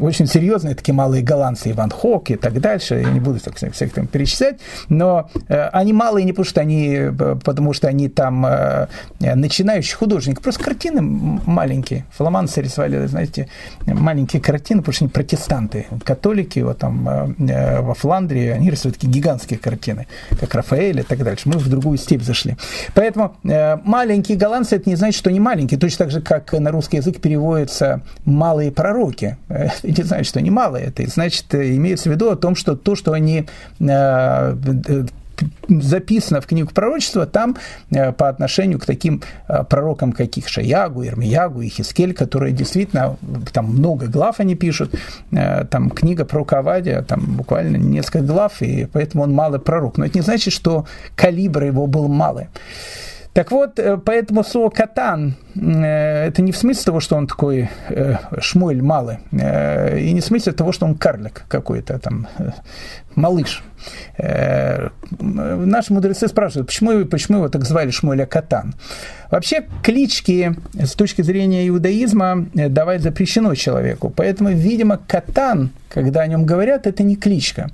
[0.00, 3.92] очень серьезные такие малые голландцы, Иван Хок и так дальше, я не буду так, всех
[3.92, 7.10] там перечислять, но они малые не потому, что они,
[7.44, 8.46] потому что они там
[9.20, 12.04] начинающие художники, просто картины маленькие.
[12.10, 13.48] Фламанцы рисовали, знаете,
[13.86, 18.96] маленькие картины, потому что они протестанты, католики вот там э, э, во Фландрии, они рисуют
[18.96, 20.06] такие гигантские картины,
[20.40, 21.48] как Рафаэль и так дальше.
[21.48, 22.56] Мы в другую степь зашли.
[22.94, 25.78] Поэтому э, маленькие голландцы, это не значит, что они маленькие.
[25.78, 29.36] Точно так же, как на русский язык переводятся малые пророки.
[29.48, 30.86] Это не значит, что они малые.
[30.86, 33.46] Это значит, имеется в виду о том, что то, что они
[35.68, 37.56] записано в книгу пророчества, там
[37.90, 43.16] э, по отношению к таким э, пророкам, каких Шаягу, Ирмиягу и Хискель, которые действительно,
[43.52, 44.94] там много глав они пишут,
[45.32, 49.98] э, там книга про Кавадия, там буквально несколько глав, и поэтому он малый пророк.
[49.98, 52.48] Но это не значит, что калибр его был малый.
[53.36, 58.80] Так вот, поэтому слово «катан» это не в смысле того, что он такой э, шмуль
[58.80, 62.28] малый, и не в смысле того, что он карлик какой-то там,
[63.16, 63.62] малыш.
[64.18, 68.74] Э, наши мудрецы спрашивают, почему, почему его так звали Шмуэля Катан.
[69.30, 74.10] Вообще клички с точки зрения иудаизма э, давать запрещено человеку.
[74.10, 77.70] Поэтому, видимо, Катан, когда о нем говорят, это не кличка.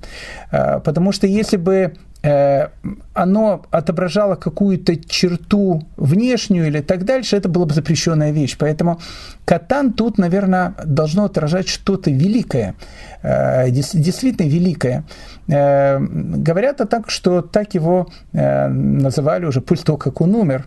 [0.51, 7.67] Э, потому что если бы оно отображало какую-то черту внешнюю или так дальше, это была
[7.67, 8.57] бы запрещенная вещь.
[8.59, 9.01] Поэтому
[9.45, 12.77] катан тут, наверное, должно отражать что-то великое,
[13.23, 15.05] действительно великое.
[15.49, 20.67] Э, говорят о так, что так его э, называли уже после того, как он умер,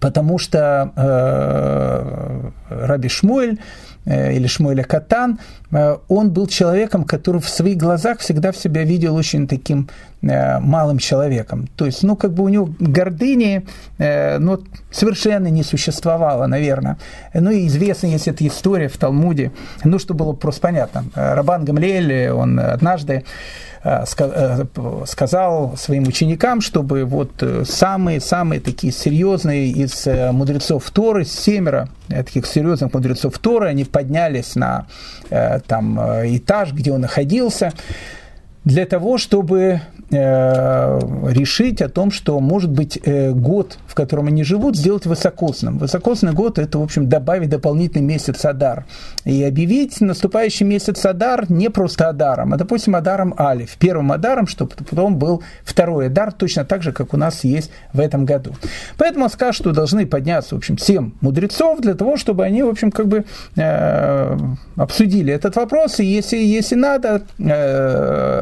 [0.00, 3.58] потому что э, Раби Шмуэль
[4.06, 8.82] Э, или Шмуэля Катан, э, он был человеком, который в своих глазах всегда в себя
[8.84, 9.88] видел очень таким
[10.22, 11.68] э, малым человеком.
[11.76, 13.66] То есть, ну, как бы у него гордыни,
[13.98, 16.96] ну, совершенно не существовало, наверное.
[17.34, 19.52] Ну, и известна есть эта история в Талмуде,
[19.84, 21.04] ну, что было просто понятно.
[21.14, 23.24] Рабан Гамлель, он однажды
[25.06, 33.38] сказал своим ученикам, чтобы вот самые-самые такие серьезные из мудрецов Торы, семеро таких серьезных мудрецов
[33.38, 34.86] Торы, они поднялись на
[35.30, 37.72] э, там, э, этаж, где он находился,
[38.64, 44.44] для того, чтобы э, решить о том, что, может быть, э, год, в котором они
[44.44, 45.78] живут, сделать высокосным.
[45.78, 48.84] Высокосный год– это, в общем, добавить дополнительный месяц Адар.
[49.24, 53.76] И объявить наступающий месяц Адар не просто Адаром, а, допустим, Адаром Алиф.
[53.78, 58.00] Первым Адаром, чтобы потом был второй Адар, точно так же, как у нас есть в
[58.00, 58.54] этом году.
[58.98, 62.68] Поэтому он скажет, что должны подняться, в общем, семь мудрецов для того, чтобы они, в
[62.68, 63.24] общем, как бы
[63.56, 64.38] э,
[64.76, 67.22] обсудили этот вопрос, и если, если надо,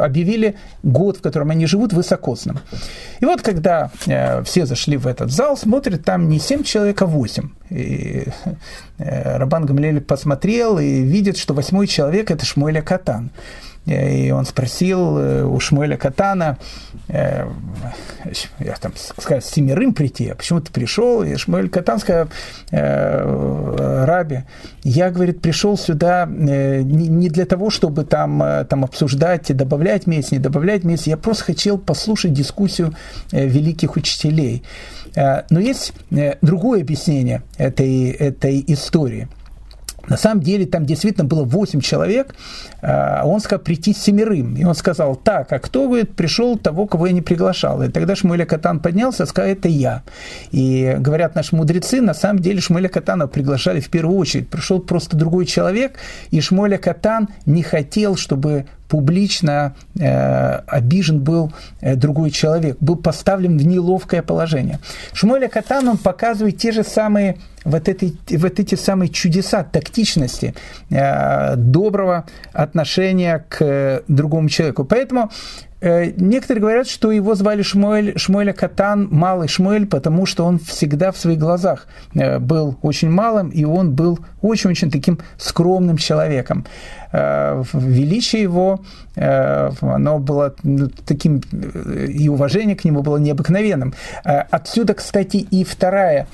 [0.09, 2.59] объявили год, в котором они живут, высокосным.
[3.21, 7.07] И вот когда э, все зашли в этот зал, смотрят, там не 7 человек, а
[7.07, 7.51] 8.
[7.71, 8.25] И
[8.99, 13.31] э, Рабан Гамлель посмотрел и видит, что восьмой человек– это Шмуэля Катан.
[13.89, 16.59] И он спросил э, у Шмуэля Катана,
[17.09, 17.47] э,
[18.59, 21.23] я там сказал, семерым прийти, а почему ты пришел?
[21.23, 22.29] И Шмуэль Катан сказал,
[22.71, 24.41] э, Раби,
[24.83, 30.85] я, говорит, пришел сюда не для того, чтобы там, там обсуждать, добавлять месяц, не добавлять
[30.85, 32.95] месяц, я просто хотел послушать дискуссию
[33.33, 34.63] великих учителей.
[35.15, 35.93] Но есть
[36.43, 39.29] другое объяснение этой, этой истории–
[40.09, 42.35] на самом деле там действительно было 8 человек,
[42.83, 44.57] а он сказал прийти семерым.
[44.57, 47.83] И он сказал, так, а кто, говорит, пришел того, кого я не приглашал?
[47.83, 50.03] И тогда Шмуэля Катан поднялся сказал, это я.
[50.51, 54.49] И говорят наши мудрецы, на самом деле Шмуэля Катана приглашали в первую очередь.
[54.49, 55.99] Пришел просто другой человек,
[56.31, 63.59] и Шмуэля Катан не хотел, чтобы публично э, обижен был э, другой человек, был поставлен
[63.59, 64.79] в неловкое положение.
[65.13, 70.55] Шмуэля Катан, он показывает те же самые вот, эти, вот эти самые чудеса тактичности,
[70.91, 74.85] э, доброго отношения к другому человеку.
[74.85, 75.31] Поэтому
[75.81, 81.17] Некоторые говорят, что его звали Шмуэль, Шмуэля Катан, малый Шмуэль, потому что он всегда в
[81.17, 86.67] своих глазах э, был очень малым, и он был очень-очень таким скромным человеком.
[87.13, 88.81] величие его,
[89.19, 91.43] оно было ну, таким,
[92.09, 93.95] и уважение к нему было необыкновенным.
[94.25, 96.27] Отсюда, кстати, и вторая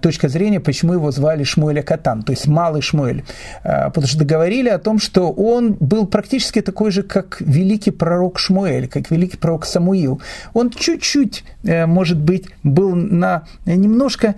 [0.00, 3.24] точка зрения, почему его звали Шмуэля Катан, то есть Малый Шмуэль.
[3.62, 8.88] Потому что говорили о том, что он был практически такой же, как великий пророк Шмуэль,
[8.88, 10.20] как великий пророк Самуил.
[10.54, 14.36] Он чуть-чуть, может быть, был на немножко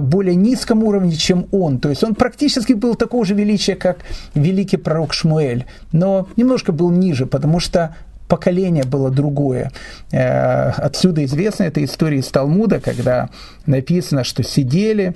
[0.00, 1.78] более низком уровне, чем он.
[1.78, 3.98] То есть он практически был такого же величия, как
[4.34, 7.94] великий пророк Шмуэль, но немножко был ниже, потому что
[8.28, 9.72] поколение было другое.
[10.12, 13.30] Э, отсюда известна эта история из Талмуда, когда
[13.66, 15.14] написано, что сидели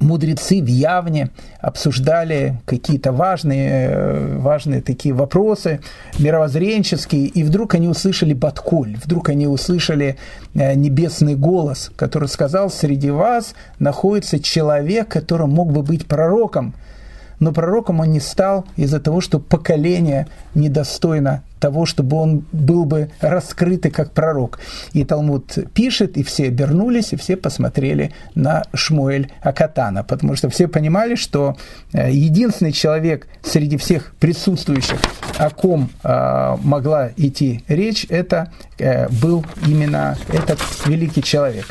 [0.00, 5.80] мудрецы в Явне обсуждали какие-то важные, э, важные такие вопросы
[6.18, 10.16] мировоззренческие, и вдруг они услышали Баткуль, вдруг они услышали
[10.54, 16.74] э, небесный голос, который сказал, среди вас находится человек, который мог бы быть пророком,
[17.40, 23.10] но пророком он не стал из-за того, что поколение недостойно того, чтобы он был бы
[23.20, 24.58] раскрытый как пророк.
[24.92, 30.68] И Талмуд пишет, и все обернулись, и все посмотрели на Шмуэль Акатана, потому что все
[30.68, 31.56] понимали, что
[31.94, 34.98] э, единственный человек среди всех присутствующих,
[35.38, 41.64] о ком э, могла идти речь, это э, был именно этот великий человек.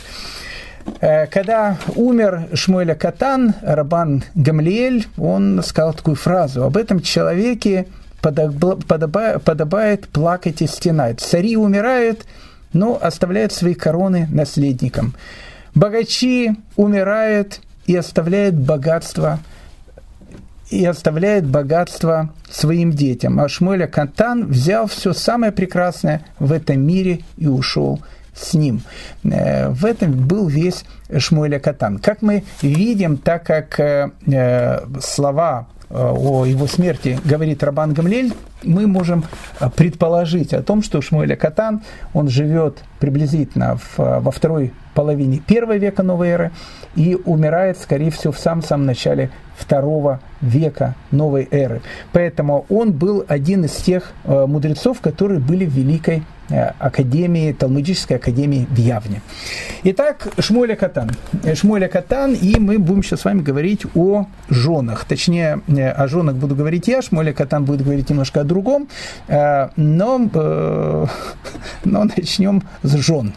[1.04, 7.88] Э, когда умер Шмуэля Катан, Рабан Гамлиэль, он сказал такую фразу, об этом человеке
[8.22, 11.20] подобает, плакать и стенать.
[11.20, 12.26] Цари умирают,
[12.72, 15.14] но оставляют свои короны наследникам.
[15.76, 19.40] Богачи умирают и оставляют богатство
[20.70, 23.42] и оставляет богатство своим детям.
[23.42, 28.00] А Шмуэля Катан взял все самое прекрасное в этом мире и ушел
[28.36, 28.82] с ним.
[29.24, 32.00] Э, в этом был весь Шмуэля Катан.
[32.00, 38.88] Как мы видим, так как э, э, слова о его смерти говорит Рабан Гамлель, мы
[38.88, 39.26] можем
[39.76, 46.04] предположить о том, что Шмуэля Катан, он живет приблизительно в, во второй половине первого века
[46.04, 46.52] новой эры
[46.96, 51.82] и умирает, скорее всего, в самом-самом начале второго века новой эры.
[52.12, 58.68] Поэтому он был один из тех мудрецов, которые были в Великой Э, академии, Талмудической академии
[58.70, 59.22] в Явне.
[59.86, 61.10] Итак, Шмуэля Катан.
[61.42, 65.06] Э, Шмуэля Катан, и мы будем сейчас с вами говорить о женах.
[65.06, 68.90] Точнее, э, о женах буду говорить я, Шмуэля Катан будет говорить немножко о другом,
[69.28, 69.70] но,
[71.86, 73.34] но начнем с жен.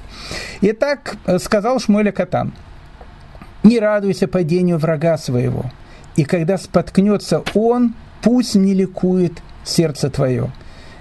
[0.61, 2.53] Итак, сказал Шмуэля Катан,
[3.63, 5.71] «Не радуйся падению врага своего,
[6.17, 10.51] и когда споткнется он, пусть не ликует сердце твое»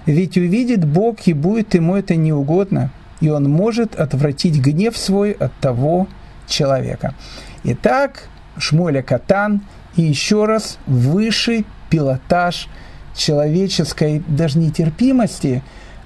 [0.06, 5.52] Ведь увидит Бог, и будет ему это неугодно, и он может отвратить гнев свой от
[5.54, 6.06] того
[6.46, 7.14] человека.
[7.64, 9.62] Итак, Шмуэля Катан
[9.96, 12.68] и еще раз высший пилотаж
[13.16, 15.62] человеческой, даже нетерпимости,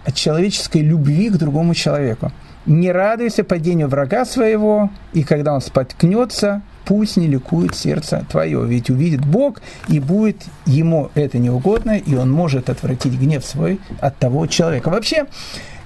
[0.06, 2.32] а человеческой любви к другому человеку.
[2.66, 8.90] Не радуйся падению врага своего, и когда он споткнется, пусть не ликует сердце твое, ведь
[8.90, 14.46] увидит Бог, и будет ему это неугодно, и он может отвратить гнев свой от того
[14.46, 14.90] человека.
[14.90, 15.26] Вообще,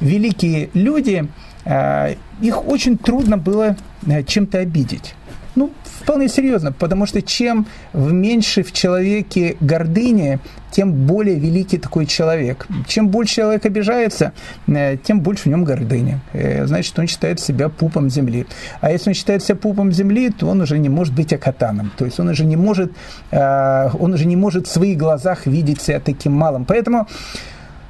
[0.00, 1.28] великие люди,
[1.64, 5.14] а, их очень трудно было а, чем-то обидеть.
[5.57, 5.70] Ну,
[6.02, 10.40] вполне серьезно, потому что чем меньше в человеке гордыни,
[10.74, 12.66] тем более великий такой человек.
[12.88, 14.32] Чем больше человек обижается,
[14.66, 16.20] э, тем больше в нем гордыни.
[16.32, 18.46] Э, значит, он считает себя пупом земли.
[18.80, 21.92] А если он считает себя пупом земли, то он уже не может быть акатаном.
[21.96, 22.90] То есть он уже не может,
[23.30, 26.64] э, он уже не может в своих глазах видеть себя таким малым.
[26.64, 27.07] Поэтому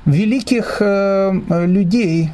[0.05, 0.83] великих
[1.49, 2.31] людей,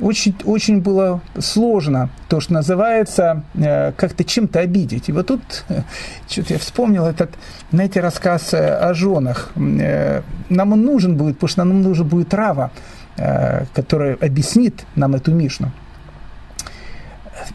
[0.00, 5.08] очень, очень было сложно, то, что называется, э, как-то чем-то обидеть.
[5.08, 5.82] И вот тут, э,
[6.28, 7.30] что-то я вспомнил этот,
[7.70, 9.50] знаете, рассказ э, о женах.
[9.54, 12.70] Нам он нужен будет, потому что нам нужен будет Рава,
[13.74, 15.70] который объяснит нам эту Мишну.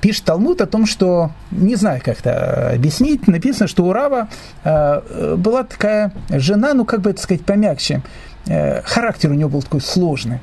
[0.01, 4.29] Пишет Талмуд о том, что, не знаю, как это объяснить, написано, что у Рава
[4.63, 8.01] была такая жена, ну, как бы это сказать, помягче.
[8.45, 10.39] Характер у нее был такой сложный.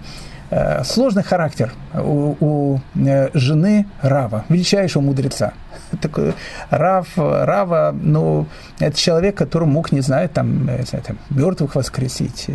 [0.55, 5.55] Э, сложный характер у, у э, жены Рава, величайшего мудреца.
[6.03, 6.35] Такой
[6.69, 8.47] Рав, Рава, ну,
[8.79, 12.51] это человек, который мог, не знаю, там, не там мертвых воскресить.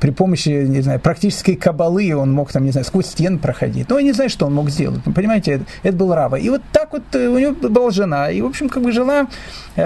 [0.00, 3.88] При помощи, не знаю, практической кабалы он мог, там, не знаю, сквозь стен проходить.
[3.88, 5.02] Ну, я не знаю, что он мог сделать.
[5.06, 6.34] Ну, понимаете, это, это был Рава.
[6.34, 8.32] И вот так вот э, у него была жена.
[8.32, 9.28] И, в общем, как бы жила,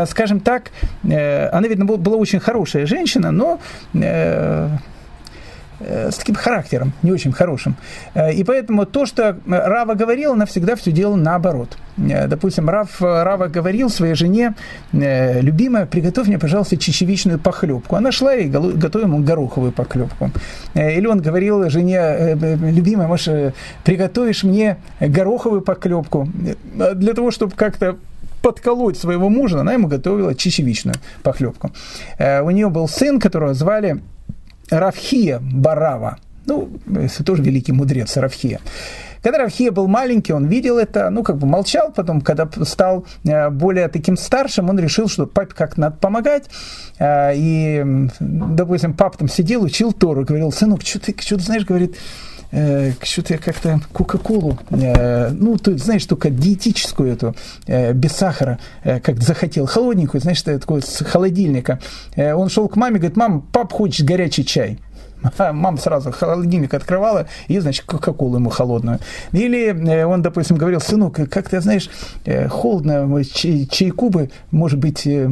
[0.06, 0.70] скажем так,
[1.02, 3.60] она, видно, была очень хорошая женщина, но
[5.80, 7.76] с таким характером, не очень хорошим.
[8.34, 11.76] И поэтому то, что Рава говорил, она всегда все делала наоборот.
[11.96, 14.54] Допустим, Рав, Рава говорил своей жене,
[14.92, 17.96] любимая, приготовь мне, пожалуйста, чечевичную похлебку.
[17.96, 20.30] Она шла и готовила ему гороховую похлебку.
[20.74, 23.54] Или он говорил жене, любимая, может,
[23.84, 26.28] приготовишь мне гороховую похлебку?
[26.94, 27.96] Для того, чтобы как-то
[28.42, 31.72] подколоть своего мужа, она ему готовила чечевичную похлебку.
[32.16, 34.00] Э, у нее был сын, которого звали
[34.70, 36.18] Равхия Барава.
[36.46, 38.60] Ну, это тоже великий мудрец Равхия.
[39.22, 43.50] Когда Равхия был маленький, он видел это, ну, как бы молчал, потом, когда стал э,
[43.50, 46.44] более таким старшим, он решил, что папе как надо помогать,
[47.00, 51.64] э, и, допустим, папа там сидел, учил Тору, говорил, сынок, что ты, что ты знаешь,
[51.64, 51.96] говорит,
[52.50, 57.34] э, что-то я как-то Кока-Колу, э, ну, ты знаешь, только диетическую эту,
[57.66, 61.80] э, без сахара, э, как захотел, холодненькую, знаешь, такой с холодильника.
[62.14, 64.78] Э, он шел к маме, говорит, мам, пап хочет горячий чай.
[65.38, 68.98] Мама сразу холодильник открывала и, значит, кока-колу ему холодную.
[69.32, 71.90] Или э, он, допустим, говорил, сынок, как ты знаешь,
[72.24, 75.26] э, холодно, чай, чайку бы, может быть, э,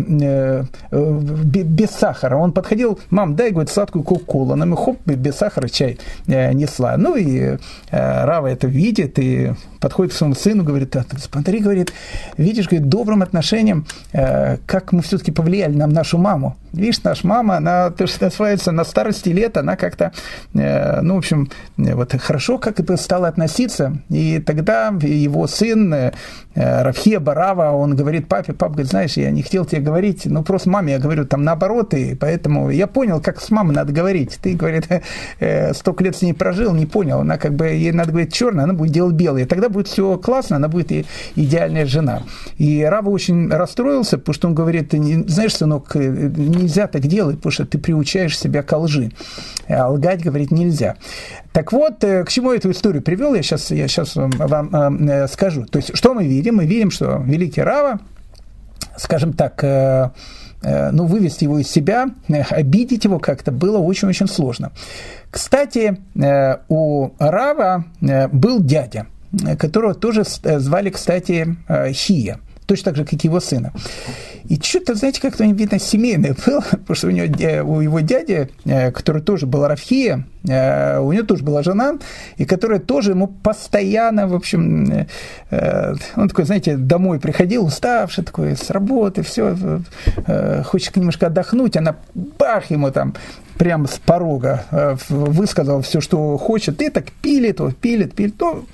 [0.91, 2.37] без сахара.
[2.37, 4.53] Он подходил, мам, дай, говорит, сладкую кока-колу.
[4.53, 6.97] Она ему, хоп, без сахара чай несла.
[6.97, 7.59] Ну и
[7.91, 11.93] Рава это видит и подходит к своему сыну, говорит, а, смотри, говорит,
[12.37, 16.57] видишь, говорит, добрым отношением, как мы все-таки повлияли на нашу маму.
[16.75, 20.13] Видишь, наша мама, она, то, что называется, на старости лет, она как-то,
[20.55, 23.99] э, ну, в общем, вот хорошо как это стало относиться.
[24.09, 26.13] И тогда его сын э,
[26.55, 30.71] Рафхия Барава, он говорит папе, папа говорит, знаешь, я не хотел тебе говорить, ну, просто
[30.71, 34.39] маме я говорю там наоборот, и поэтому я понял, как с мамой надо говорить.
[34.43, 34.89] Ты, говорит,
[35.41, 38.65] э, столько лет с ней прожил, не понял, она как бы, ей надо говорить черное,
[38.65, 39.45] она будет делать белое.
[39.47, 41.05] Тогда будет все классно, она будет и
[41.37, 42.23] идеальная жена.
[42.57, 47.53] И Рава очень расстроился, потому что он говорит, знаешь, сынок, не нельзя так делать, потому
[47.53, 49.11] что ты приучаешь себя к лжи.
[49.69, 50.97] А лгать, говорит, нельзя.
[51.53, 55.65] Так вот, э, к чему эту историю привел, я сейчас, я сейчас вам, э, скажу.
[55.67, 56.57] То есть, что мы видим?
[56.57, 58.01] Мы видим, что великий Рава,
[58.97, 60.11] скажем так, э,
[60.63, 64.73] э, ну, вывести его из себя, э, обидеть его как-то было очень-очень сложно.
[65.31, 67.85] Кстати, э, у Рава
[68.33, 69.07] был дядя,
[69.59, 71.57] которого тоже звали, кстати,
[71.93, 73.73] Хия точно так же, как его сына.
[74.49, 78.91] И что-то, знаете, как-то, видно, семейное было, потому что у, него, у его дяди, э,
[78.93, 81.95] который тоже был Рафхия, э, у него тоже была жена,
[82.37, 85.07] и которая тоже ему постоянно, в общем,
[85.51, 89.57] э, он такой, знаете, домой приходил, уставший такой, с работы, все,
[90.65, 93.15] хочет немножко отдохнуть, она бах ему там
[93.59, 98.35] прямо с порога э, высказал все, что хочет, и так пилит, вот, пилит, пилит.
[98.41, 98.67] Ну,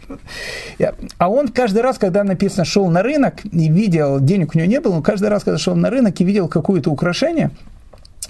[1.18, 4.80] а он каждый раз, когда написано «шел на рынок» и видел, денег у него не
[4.80, 7.50] было, но каждый раз, когда шел на рынок и видел какое-то украшение,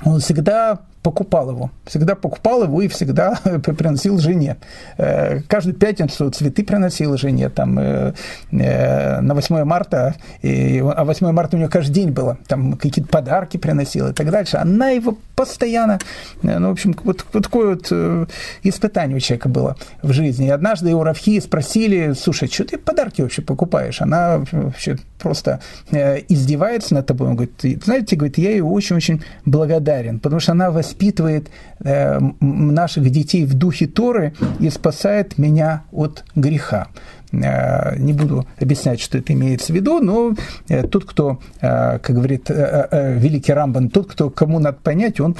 [0.05, 1.71] он всегда покупал его.
[1.87, 4.57] Всегда покупал его и всегда приносил жене.
[4.99, 7.49] Э, каждую пятницу цветы приносил жене.
[7.49, 8.13] Там, э,
[8.51, 12.39] э, на 8 марта, а 8 марта у нее каждый день было.
[12.47, 14.59] Там какие-то подарки приносила и так дальше.
[14.59, 15.99] Она его постоянно...
[16.43, 18.29] Ну, в общем, вот, вот такое вот
[18.63, 20.49] испытание у человека было в жизни.
[20.49, 24.03] И однажды у Равхи спросили, слушай, что ты подарки вообще покупаешь?
[24.03, 27.29] Она вообще просто издевается над тобой.
[27.29, 31.51] Он говорит, знаете, говорит, я ей очень-очень благодарен, потому что она вас воспитывает
[31.85, 36.89] э, наших детей в духе Торы и спасает меня от греха.
[37.33, 40.35] Э, не буду объяснять, что это имеется в виду, но
[40.69, 45.37] э, тот, кто, э, как говорит великий Рамбан, тот, кто кому надо понять, он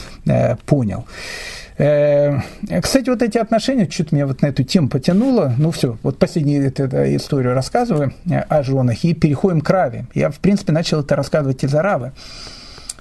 [0.67, 1.05] понял.
[1.77, 5.55] Кстати, вот эти отношения, что-то меня вот на эту тему потянуло.
[5.57, 6.69] Ну все, вот последнюю
[7.17, 8.13] историю рассказываю
[8.49, 10.05] о женах и переходим к Раве.
[10.15, 12.13] Я, в принципе, начал это рассказывать из-за Равы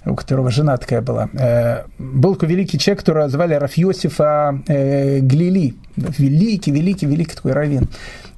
[0.06, 1.30] у которого жена такая была.
[1.34, 5.76] Э, был такой великий человек, которого звали Рафьосифа э, Глили.
[5.96, 7.90] Великий, великий, великий такой раввин.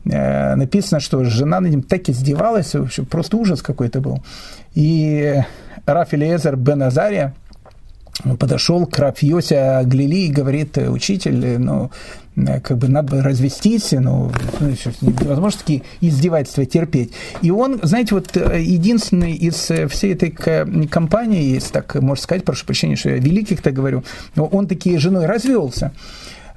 [0.06, 4.24] Э, написано, что жена над ним так издевалась, вообще просто ужас какой-то был.
[4.74, 5.42] И
[5.86, 7.34] Раф Элиезер бен Азария,
[8.40, 11.92] подошел к Рафьосе Глили и говорит, учитель, ну,
[12.36, 14.32] как бы надо развестись, ну,
[15.02, 17.12] невозможно такие издевательства терпеть.
[17.42, 22.46] И он, знаете, вот э, единственный из э, всей этой компании, если так можно сказать,
[22.46, 24.04] прошу прощения, что я великих-то говорю,
[24.36, 25.92] он такие женой развелся.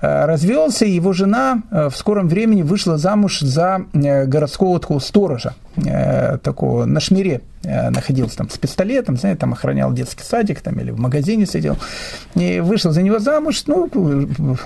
[0.00, 4.98] Э, развелся, и его жена э, в скором времени вышла замуж за э, городского такого
[4.98, 5.54] сторожа,
[6.42, 11.00] такого на шмире находился там с пистолетом, знаете, там охранял детский садик там, или в
[11.00, 11.76] магазине сидел.
[12.36, 13.64] И вышла за него замуж.
[13.66, 13.90] Ну,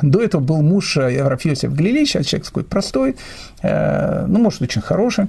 [0.03, 3.17] до этого был муж Рафьосиф Глилич, а человек такой простой,
[3.63, 5.29] ну, может, очень хороший.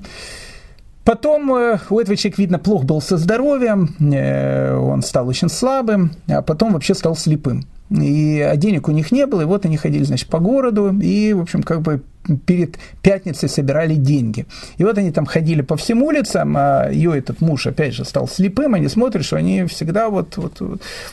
[1.06, 6.74] Потом у этого человека, видно, плохо был со здоровьем, он стал очень слабым, а потом
[6.74, 7.64] вообще стал слепым.
[7.90, 11.42] И денег у них не было, и вот они ходили, значит, по городу, и, в
[11.42, 12.02] общем, как бы
[12.46, 14.46] перед пятницей собирали деньги.
[14.78, 18.28] И вот они там ходили по всем улицам, а ее этот муж, опять же, стал
[18.28, 20.62] слепым, они смотрят, что они всегда вот, вот,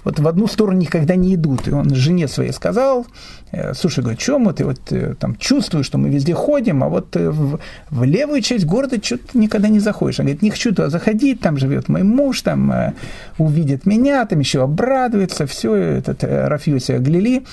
[0.05, 1.69] вот в одну сторону никогда не идут.
[1.69, 3.07] И он жене своей сказал,
[3.53, 6.89] э, слушай, говорит, что мы, ты вот э, там чувствуешь, что мы везде ходим, а
[6.89, 7.61] вот э, в,
[7.91, 10.21] в левую часть города что-то никогда не заходишь.
[10.21, 12.95] Он говорит, не хочу туда заходить, там живет мой муж, там
[13.39, 16.23] увидит меня, там еще обрадуется, все, этот
[16.67, 17.45] Рафиуся Глили.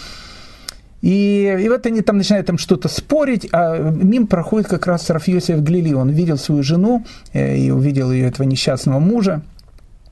[1.01, 5.28] И, и вот они там начинают там что-то спорить, а мим проходит как раз Раф
[5.28, 5.93] Йосиф Глили.
[5.93, 9.41] Он видел свою жену э, и увидел ее, этого несчастного мужа.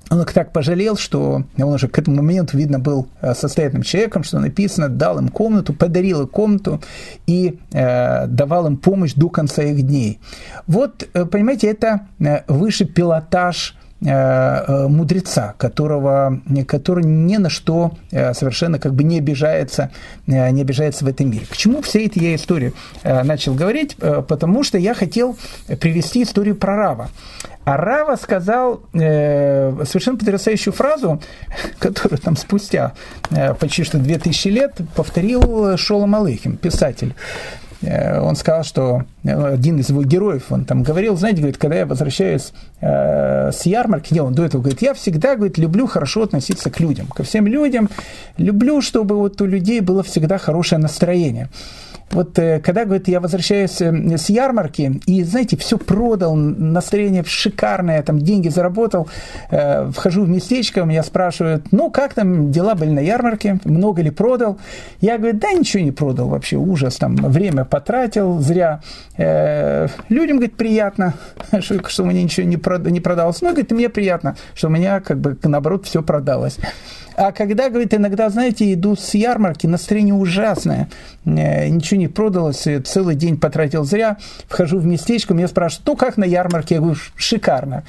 [0.10, 4.26] Он их так пожалел, что он уже к этому моменту, видно, был э, состоятельным человеком,
[4.26, 6.82] что написано, дал им комнату, подарил им комнату
[7.26, 10.20] и э, давал им помощь до конца их дней.
[10.68, 12.08] Вот, э, понимаете, это
[12.50, 19.92] высший пилотаж мудреца, которого, который ни на что э, совершенно как бы не обижается,
[20.26, 21.46] не обижается в этом мире.
[21.48, 22.74] К чему все эти я истории
[23.04, 23.96] начал говорить?
[23.96, 25.38] Потому что я хотел
[25.80, 27.10] привести историю про Рава.
[27.64, 31.22] А Рава сказал э, совершенно потрясающую фразу,
[31.80, 32.94] которую там спустя
[33.30, 37.14] э, почти что 2000 лет повторил Шолом Алыхим, писатель.
[37.82, 41.78] Э, он сказал, что э, один из его героев, он там говорил, знаете, говорит, когда
[41.78, 46.24] я возвращаюсь э, с ярмарки, не, он до этого говорит, я всегда, говорит, люблю хорошо
[46.24, 47.90] относиться к людям, ко всем людям,
[48.38, 51.50] люблю, чтобы вот у людей было всегда хорошее настроение
[52.14, 58.02] вот э, когда, говорит, я возвращаюсь э, с ярмарки, и, знаете, все продал, настроение шикарное,
[58.04, 59.08] там деньги заработал,
[59.50, 64.12] э, вхожу в местечко, меня спрашивают, ну, как там дела были на ярмарке, много ли
[64.12, 64.58] продал?
[65.00, 68.82] Я говорю, да ничего не продал вообще, ужас, там время потратил зря.
[69.18, 71.14] Людям, говорит, приятно,
[71.60, 73.42] что, что у меня ничего не, не продалось.
[73.42, 76.58] Ну, говорит, мне приятно, что у меня, как бы, наоборот, все продалось.
[77.22, 80.90] А когда, говорит, иногда, знаете, иду с ярмарки, настроение ужасное,
[81.24, 84.18] э, ничего не продалось, целый день потратил зря,
[84.48, 86.76] вхожу в местечко, меня спрашивают, ну как на ярмарке?
[86.76, 87.84] Я говорю, шикарно.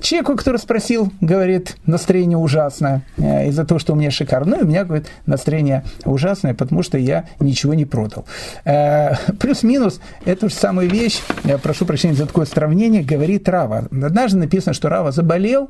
[0.00, 4.56] Человеку, который спросил, говорит, настроение ужасное э, из-за того, что у меня шикарно.
[4.56, 8.24] Ну и у меня, говорит, настроение ужасное, потому что я ничего не продал.
[8.64, 13.88] Э, плюс-минус, эту же самую вещь, я прошу прощения за такое сравнение, говорит Рава.
[13.90, 15.68] Однажды написано, что Рава заболел,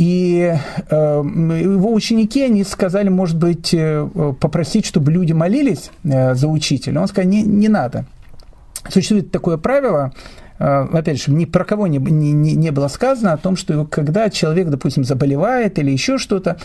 [0.00, 0.54] и
[0.88, 4.08] э, его ученики, они сказали, может быть, э,
[4.40, 7.02] попросить, чтобы люди молились э, за учителя.
[7.02, 8.06] Он сказал, не, не надо.
[8.88, 10.12] Существует такое правило,
[10.56, 14.70] опять же, ни про кого не, не, не было сказано о том, что когда человек,
[14.70, 16.56] допустим, заболевает или еще что-то,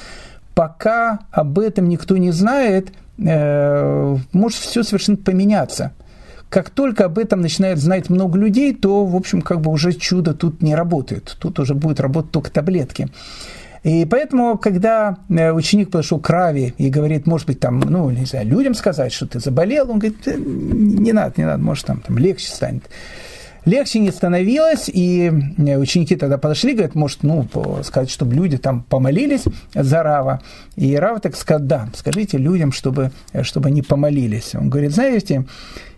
[0.53, 5.91] пока об этом никто не знает, может все совершенно поменяться–
[6.56, 10.34] как только об этом начинает знать много людей, то, в общем, как бы уже чудо
[10.34, 11.36] тут не работает.
[11.41, 13.10] Тут уже будет работать только таблетки.
[13.84, 18.24] И поэтому, когда э, ученик подошел к Раве и говорит, может быть, там, ну, не
[18.24, 22.18] знаю, людям сказать, что ты заболел, он говорит, не надо, не надо, может, там, там
[22.18, 22.84] легче станет.
[23.66, 27.45] Легче не становилось, и э, ученики тогда подошли, говорят, может, ну,
[27.84, 29.43] сказать, чтобы люди там помолились
[29.74, 30.41] за Рава.
[30.78, 34.56] И Рава так сказал, да, скажите людям, чтобы, э, чтобы они помолились.
[34.56, 35.43] Он говорит, знаете,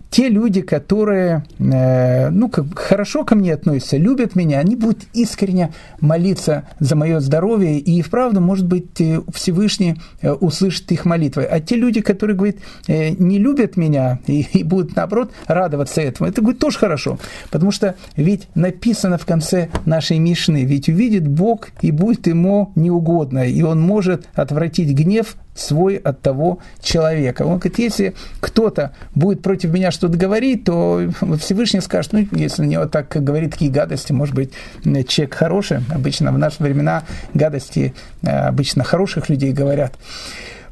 [0.10, 5.74] те люди, которые э, ну, как, хорошо ко мне относятся, любят меня, они будут искренне
[6.00, 11.44] молиться за мое здоровье, и вправду, может быть, э, Всевышний э, услышит их молитвы.
[11.44, 16.30] А те люди, которые, говорит, э, не любят меня и, и будут, наоборот, радоваться этому,
[16.30, 17.20] это будет тоже хорошо,
[17.52, 23.48] потому что ведь написано в конце нашей Мишны, ведь увидит Бог и будет ему неугодно,
[23.48, 27.44] и он может отвратить гнев свой от того человека.
[27.44, 32.68] Он говорит, если кто-то будет против меня что-то говорить, то Всевышний скажет, ну, если на
[32.68, 34.54] него так говорит такие гадости, может быть,
[34.84, 35.80] человек хороший.
[35.94, 37.04] Обычно в наши времена
[37.34, 39.94] гадости э, обычно хороших людей говорят.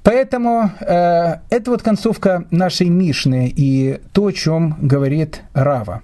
[0.03, 6.03] Поэтому э, это вот концовка нашей Мишны и то, о чем говорит Рава.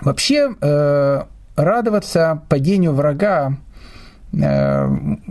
[0.00, 1.22] Вообще, э,
[1.56, 3.56] радоваться падению врага
[4.32, 4.86] э,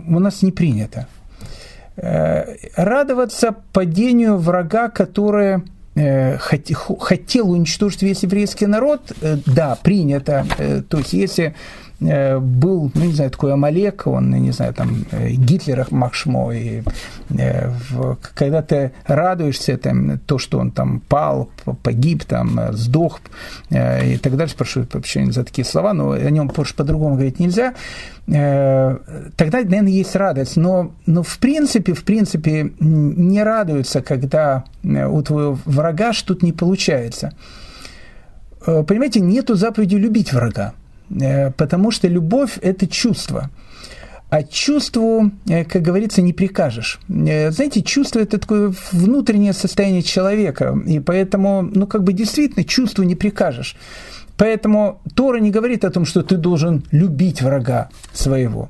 [0.08, 1.06] у нас не принято.
[1.96, 5.62] Э, радоваться падению врага, который
[5.94, 10.44] э, хотел уничтожить весь еврейский народ, э, да, принято.
[10.88, 11.54] То есть, если
[12.04, 16.82] был, ну, не знаю, такой Амалек, он, не знаю, там, э, Гитлер Махшмо, и
[17.30, 17.70] э,
[18.34, 21.48] когда ты радуешься, там, то, что он там пал,
[21.82, 23.20] погиб, там, сдох,
[23.70, 27.74] и так дальше, прошу прощения за такие слова, но о нем больше по-другому говорить нельзя,
[28.26, 35.58] тогда, наверное, есть радость, но, но в принципе, в принципе, не радуются, когда у твоего
[35.64, 37.32] врага что-то не получается.
[38.64, 40.74] Понимаете, нету заповеди любить врага.
[41.10, 43.50] Э, потому что любовь– это чувство.
[44.30, 46.98] А чувству, э, как говорится, не прикажешь.
[47.08, 53.04] Э, знаете, чувство– это такое внутреннее состояние человека, и поэтому, ну, как бы действительно, чувству
[53.04, 53.76] не прикажешь.
[54.36, 58.68] Поэтому Тора не говорит о том, что ты должен любить врага своего.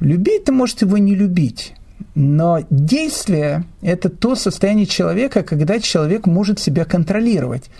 [0.00, 1.72] Любить ты можешь его не любить,
[2.14, 7.70] но действие– это то состояние человека, когда человек может себя контролировать.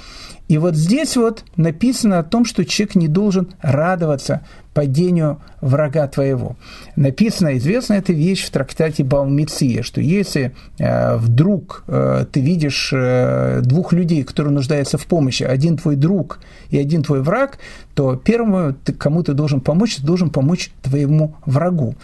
[0.49, 4.43] И вот здесь вот написано о том, что человек не должен радоваться
[4.75, 6.57] падению врага твоего.
[6.97, 13.61] Написано, известна эта вещь в трактате Баумиция, что если э, вдруг э, ты видишь э,
[13.63, 16.41] двух людей, которые нуждаются в помощи, один твой друг
[16.71, 17.59] и один твой враг,
[17.95, 21.95] то первому, кому ты должен помочь, ты должен помочь твоему врагу.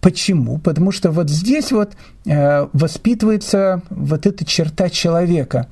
[0.00, 0.58] Почему?
[0.58, 1.92] Потому что вот здесь вот
[2.24, 5.68] воспитывается вот эта черта человека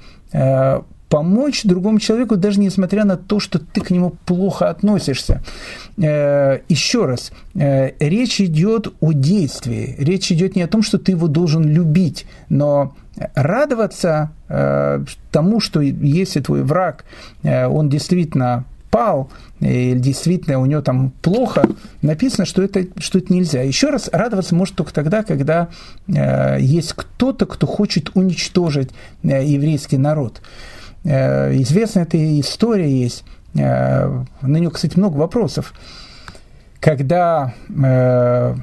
[1.14, 5.42] помочь другому человеку, даже несмотря на то, что ты к нему плохо относишься.
[5.96, 11.12] Э, еще раз, э, речь идет о действии, речь идет не о том, что ты
[11.12, 12.96] его должен любить, но
[13.36, 17.04] радоваться э, тому, что если твой враг,
[17.44, 21.68] он действительно пал, или действительно у него там плохо,
[22.02, 23.62] написано, что это, что это нельзя.
[23.62, 25.68] Еще раз, радоваться может только тогда, когда
[26.58, 28.90] есть кто-то, кто хочет уничтожить
[29.22, 30.40] еврейский народ.
[31.04, 33.24] Э, известна эта история есть.
[33.54, 35.74] Э, на нее, кстати, много вопросов.
[36.80, 38.54] Когда э,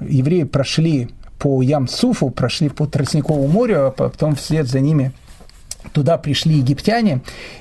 [0.00, 1.08] евреи прошли
[1.38, 5.12] по Ям-Суфу, прошли по Тростниковому морю, а потом вслед за ними
[5.92, 7.20] туда пришли египтяне,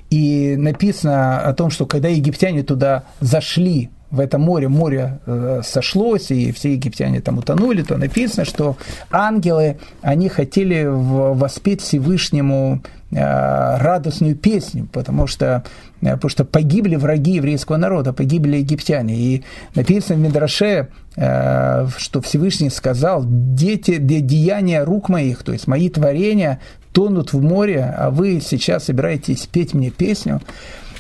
[0.10, 6.32] и написано о том, что когда египтяне туда зашли в это море, море э, сошлось,
[6.32, 8.78] и все египтяне там утонули, то написано, что
[9.12, 12.82] ангелы, они хотели воспеть Всевышнему
[13.12, 15.64] э, радостную песню, потому что,
[16.02, 19.16] э, потому что погибли враги еврейского народа, погибли египтяне.
[19.16, 19.44] И
[19.76, 20.88] написано в Медраше,
[21.18, 26.62] э, что Всевышний сказал, дети, деяния рук моих, то есть мои творения
[26.94, 30.42] тонут в море, а вы сейчас собираетесь петь мне песню.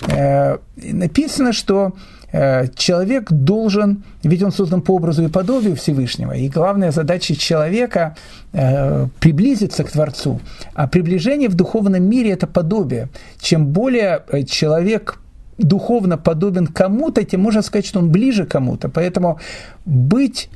[0.07, 1.93] Э, написано, что
[2.31, 8.15] Э, человек должен, ведь он создан по образу и подобию Всевышнего, и главная задача человека
[8.51, 10.39] э, приблизиться к Творцу.
[10.73, 13.07] А приближение в духовном мире– это подобие.
[13.39, 15.19] Чем более человек
[15.57, 18.89] духовно подобен кому-то, тем можно сказать, что он ближе кому-то.
[18.89, 19.39] Поэтому
[19.85, 20.49] быть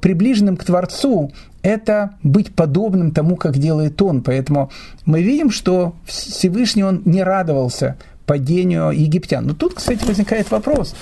[0.00, 4.22] приближенным к Творцу– это быть подобным тому, как делает Он.
[4.22, 4.70] Поэтому
[5.06, 7.96] мы видим, что Всевышний Он не радовался
[8.28, 9.44] падению египтян.
[9.46, 10.94] Но тут, кстати, возникает вопрос,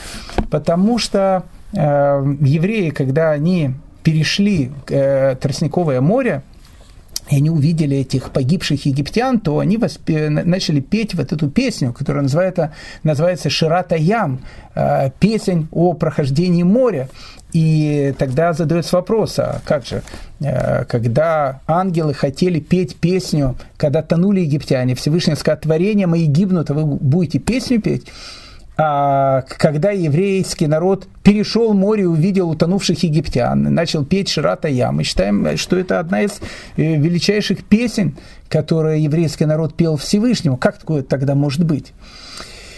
[0.51, 1.77] потому что э,
[2.41, 3.73] евреи, когда они
[4.03, 6.43] перешли э, Тростниковое море,
[7.29, 12.23] и они увидели этих погибших египтян, то они воспе- начали петь вот эту песню, которая
[12.23, 12.73] называется,
[13.03, 14.39] называется «Ширата Ям»,
[14.77, 17.09] э, песнь о прохождении моря.
[17.53, 20.03] И тогда задается вопрос, а как же,
[20.41, 26.75] э, когда ангелы хотели петь песню, когда тонули египтяне, Всевышний сказал, творения мои гибнут, а
[26.75, 28.07] вы будете песню петь?
[28.79, 35.03] А когда еврейский народ перешел море и увидел утонувших египтян, начал петь Ширата Я, мы
[35.03, 36.33] считаем, что это одна из
[36.77, 38.17] э, величайших песен,
[38.51, 40.59] которые еврейский народ пел Всевышнему.
[40.59, 41.95] Как такое тогда может быть?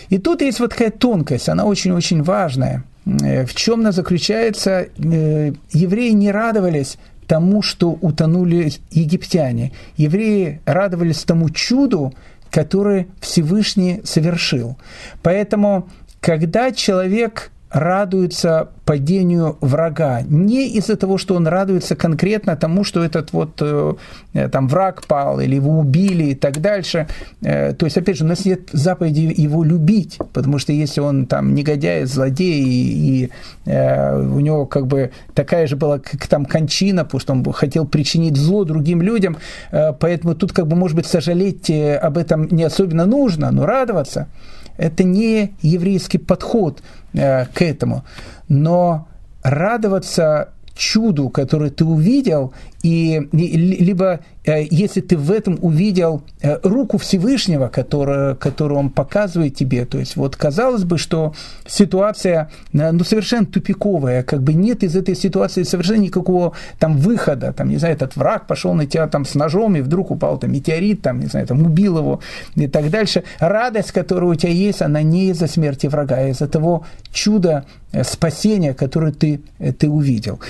[0.09, 2.85] И тут есть вот такая тонкость, она очень-очень важная.
[3.23, 4.89] Э, в чем она заключается?
[4.99, 9.73] Э, евреи не радовались тому, что утонули египтяне.
[9.97, 12.15] Евреи радовались тому чуду,
[12.51, 14.79] которое Всевышний совершил.
[15.23, 15.89] Поэтому,
[16.21, 20.23] когда человек радуется падению врага.
[20.23, 25.41] Не из-за того, что он радуется конкретно тому, что этот вот э, там враг пал,
[25.41, 27.07] или его убили и так дальше.
[27.43, 31.27] Э, то есть, опять же, у нас нет заповеди его любить, потому что если он
[31.27, 33.31] там негодяй, злодей, и, и
[33.67, 37.85] э, у него как бы такая же была как там кончина, потому что он хотел
[37.85, 39.37] причинить зло другим людям,
[39.71, 43.67] э, поэтому тут как бы, может быть, сожалеть э, об этом не особенно нужно, но
[43.67, 44.29] радоваться–
[44.79, 46.83] это не еврейский подход
[47.13, 48.05] э, к этому.
[48.49, 49.09] Но
[49.43, 54.21] радоваться чуду, которое ты увидел, и, либо
[54.53, 60.17] если ты в этом увидел э, руку Всевышнего, которую, которую он показывает тебе, то есть
[60.17, 61.35] вот казалось бы, что
[61.67, 67.53] ситуация э, ну, совершенно тупиковая, как бы нет из этой ситуации совершенно никакого там выхода,
[67.53, 70.53] там, не знаю, этот враг пошел на тебя там с ножом, и вдруг упал там
[70.53, 72.21] метеорит, там, не знаю, там убил его
[72.55, 73.25] и так дальше.
[73.41, 77.67] Радость, которая у тебя есть, она не из-за смерти врага, а из-за того чуда
[78.03, 79.41] спасения, которое ты,
[79.79, 80.41] ты увидел.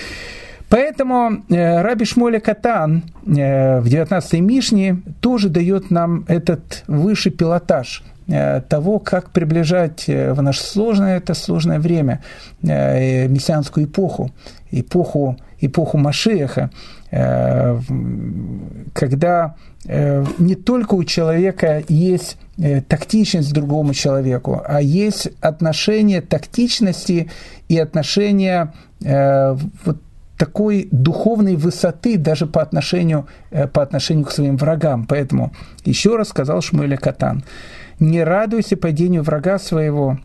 [0.68, 8.02] Поэтому э, Раби Шмоля Катан э, в 19-й Мишне тоже дает нам этот высший пилотаж
[8.28, 12.22] э, того, как приближать в наше сложное, это сложное время,
[12.62, 14.30] мессианскую эпоху,
[14.70, 16.70] эпоху, эпоху Машеха,
[18.92, 19.54] когда
[19.86, 22.36] не только у человека есть
[22.88, 27.30] тактичность к другому человеку, а есть отношение тактичности
[27.68, 29.96] и отношение вот
[30.38, 35.04] такой духовной высоты даже по отношению, э, по отношению к своим врагам.
[35.04, 35.52] Поэтому
[35.84, 37.44] еще раз сказал Шмуэля Катан,
[37.98, 40.18] не радуйся падению врага своего,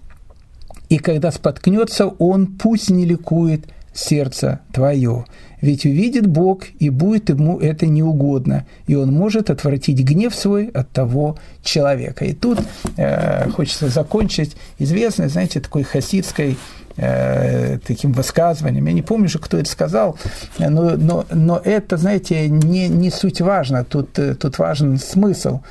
[0.89, 5.25] и когда споткнется он, пусть не ликует сердце твое.
[5.61, 10.89] Ведь увидит Бог, и будет ему это неугодно, и он может отвратить гнев свой от
[10.89, 12.25] того человека.
[12.25, 12.59] И тут
[12.97, 16.57] э, хочется закончить известной, знаете, такой хасидской
[16.95, 18.85] Э, таким высказыванием.
[18.85, 20.15] Я не помню же, кто это сказал,
[20.59, 23.83] но, но, но это, знаете, не, не суть важно.
[23.83, 25.61] Тут, э, тут важен смысл.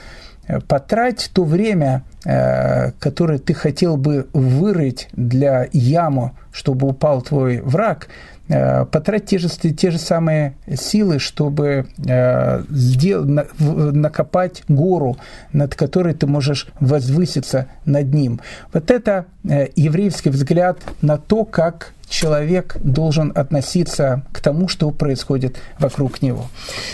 [0.66, 8.08] Потрать то время, э, которое ты хотел бы вырыть для яму, чтобы упал твой враг–
[8.16, 15.16] Э, потратить те же, те же самые силы, чтобы э, сделать, накопать гору,
[15.52, 18.40] над которой ты можешь возвыситься над ним.
[18.72, 25.56] Вот это э, еврейский взгляд на то, как человек должен относиться к тому, что происходит
[25.78, 26.46] вокруг него.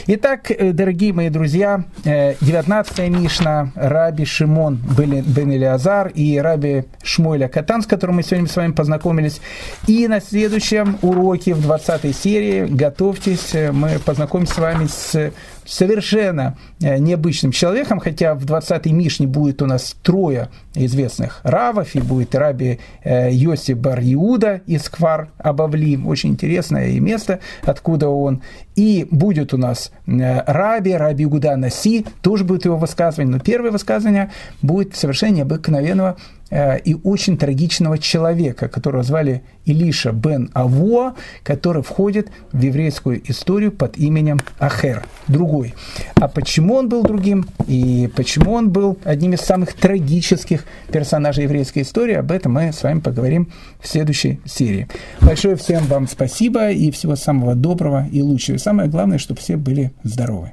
[0.07, 7.49] Итак, э, дорогие мои друзья, 19-я э, Мишна, Раби Шимон бен Илиазар и Раби Шмойля
[7.49, 9.41] Катан, с которым мы сегодня с вами познакомились.
[9.89, 15.33] И на следующем уроке в 20 серии, готовьтесь, э, мы познакомимся с вами с
[15.69, 22.01] совершенно э, необычным человеком, хотя в 20-й Мишне будет у нас трое известных равов, и
[22.01, 28.43] будет раби э, Йоси Бар Иуда из Квар Абавли, очень интересное место, откуда он,
[28.79, 33.73] и будет у нас э, раби, раби Гуда Наси, тоже будет его высказывание, но первое
[33.73, 34.31] высказывание
[34.63, 36.17] будет совершенно необыкновенного
[36.51, 43.71] Э, и очень трагичного человека, которого звали Илиша бен Аво, который входит в еврейскую историю
[43.71, 45.75] под именем Ахер, другой.
[46.15, 51.81] А почему он был другим и почему он был одним из самых трагических персонажей еврейской
[51.81, 54.89] истории, об этом мы с вами поговорим в следующей серии.
[55.21, 58.57] Большое всем вам спасибо и всего самого доброго и лучшего.
[58.69, 60.53] Самое главное, чтобы все были здоровы.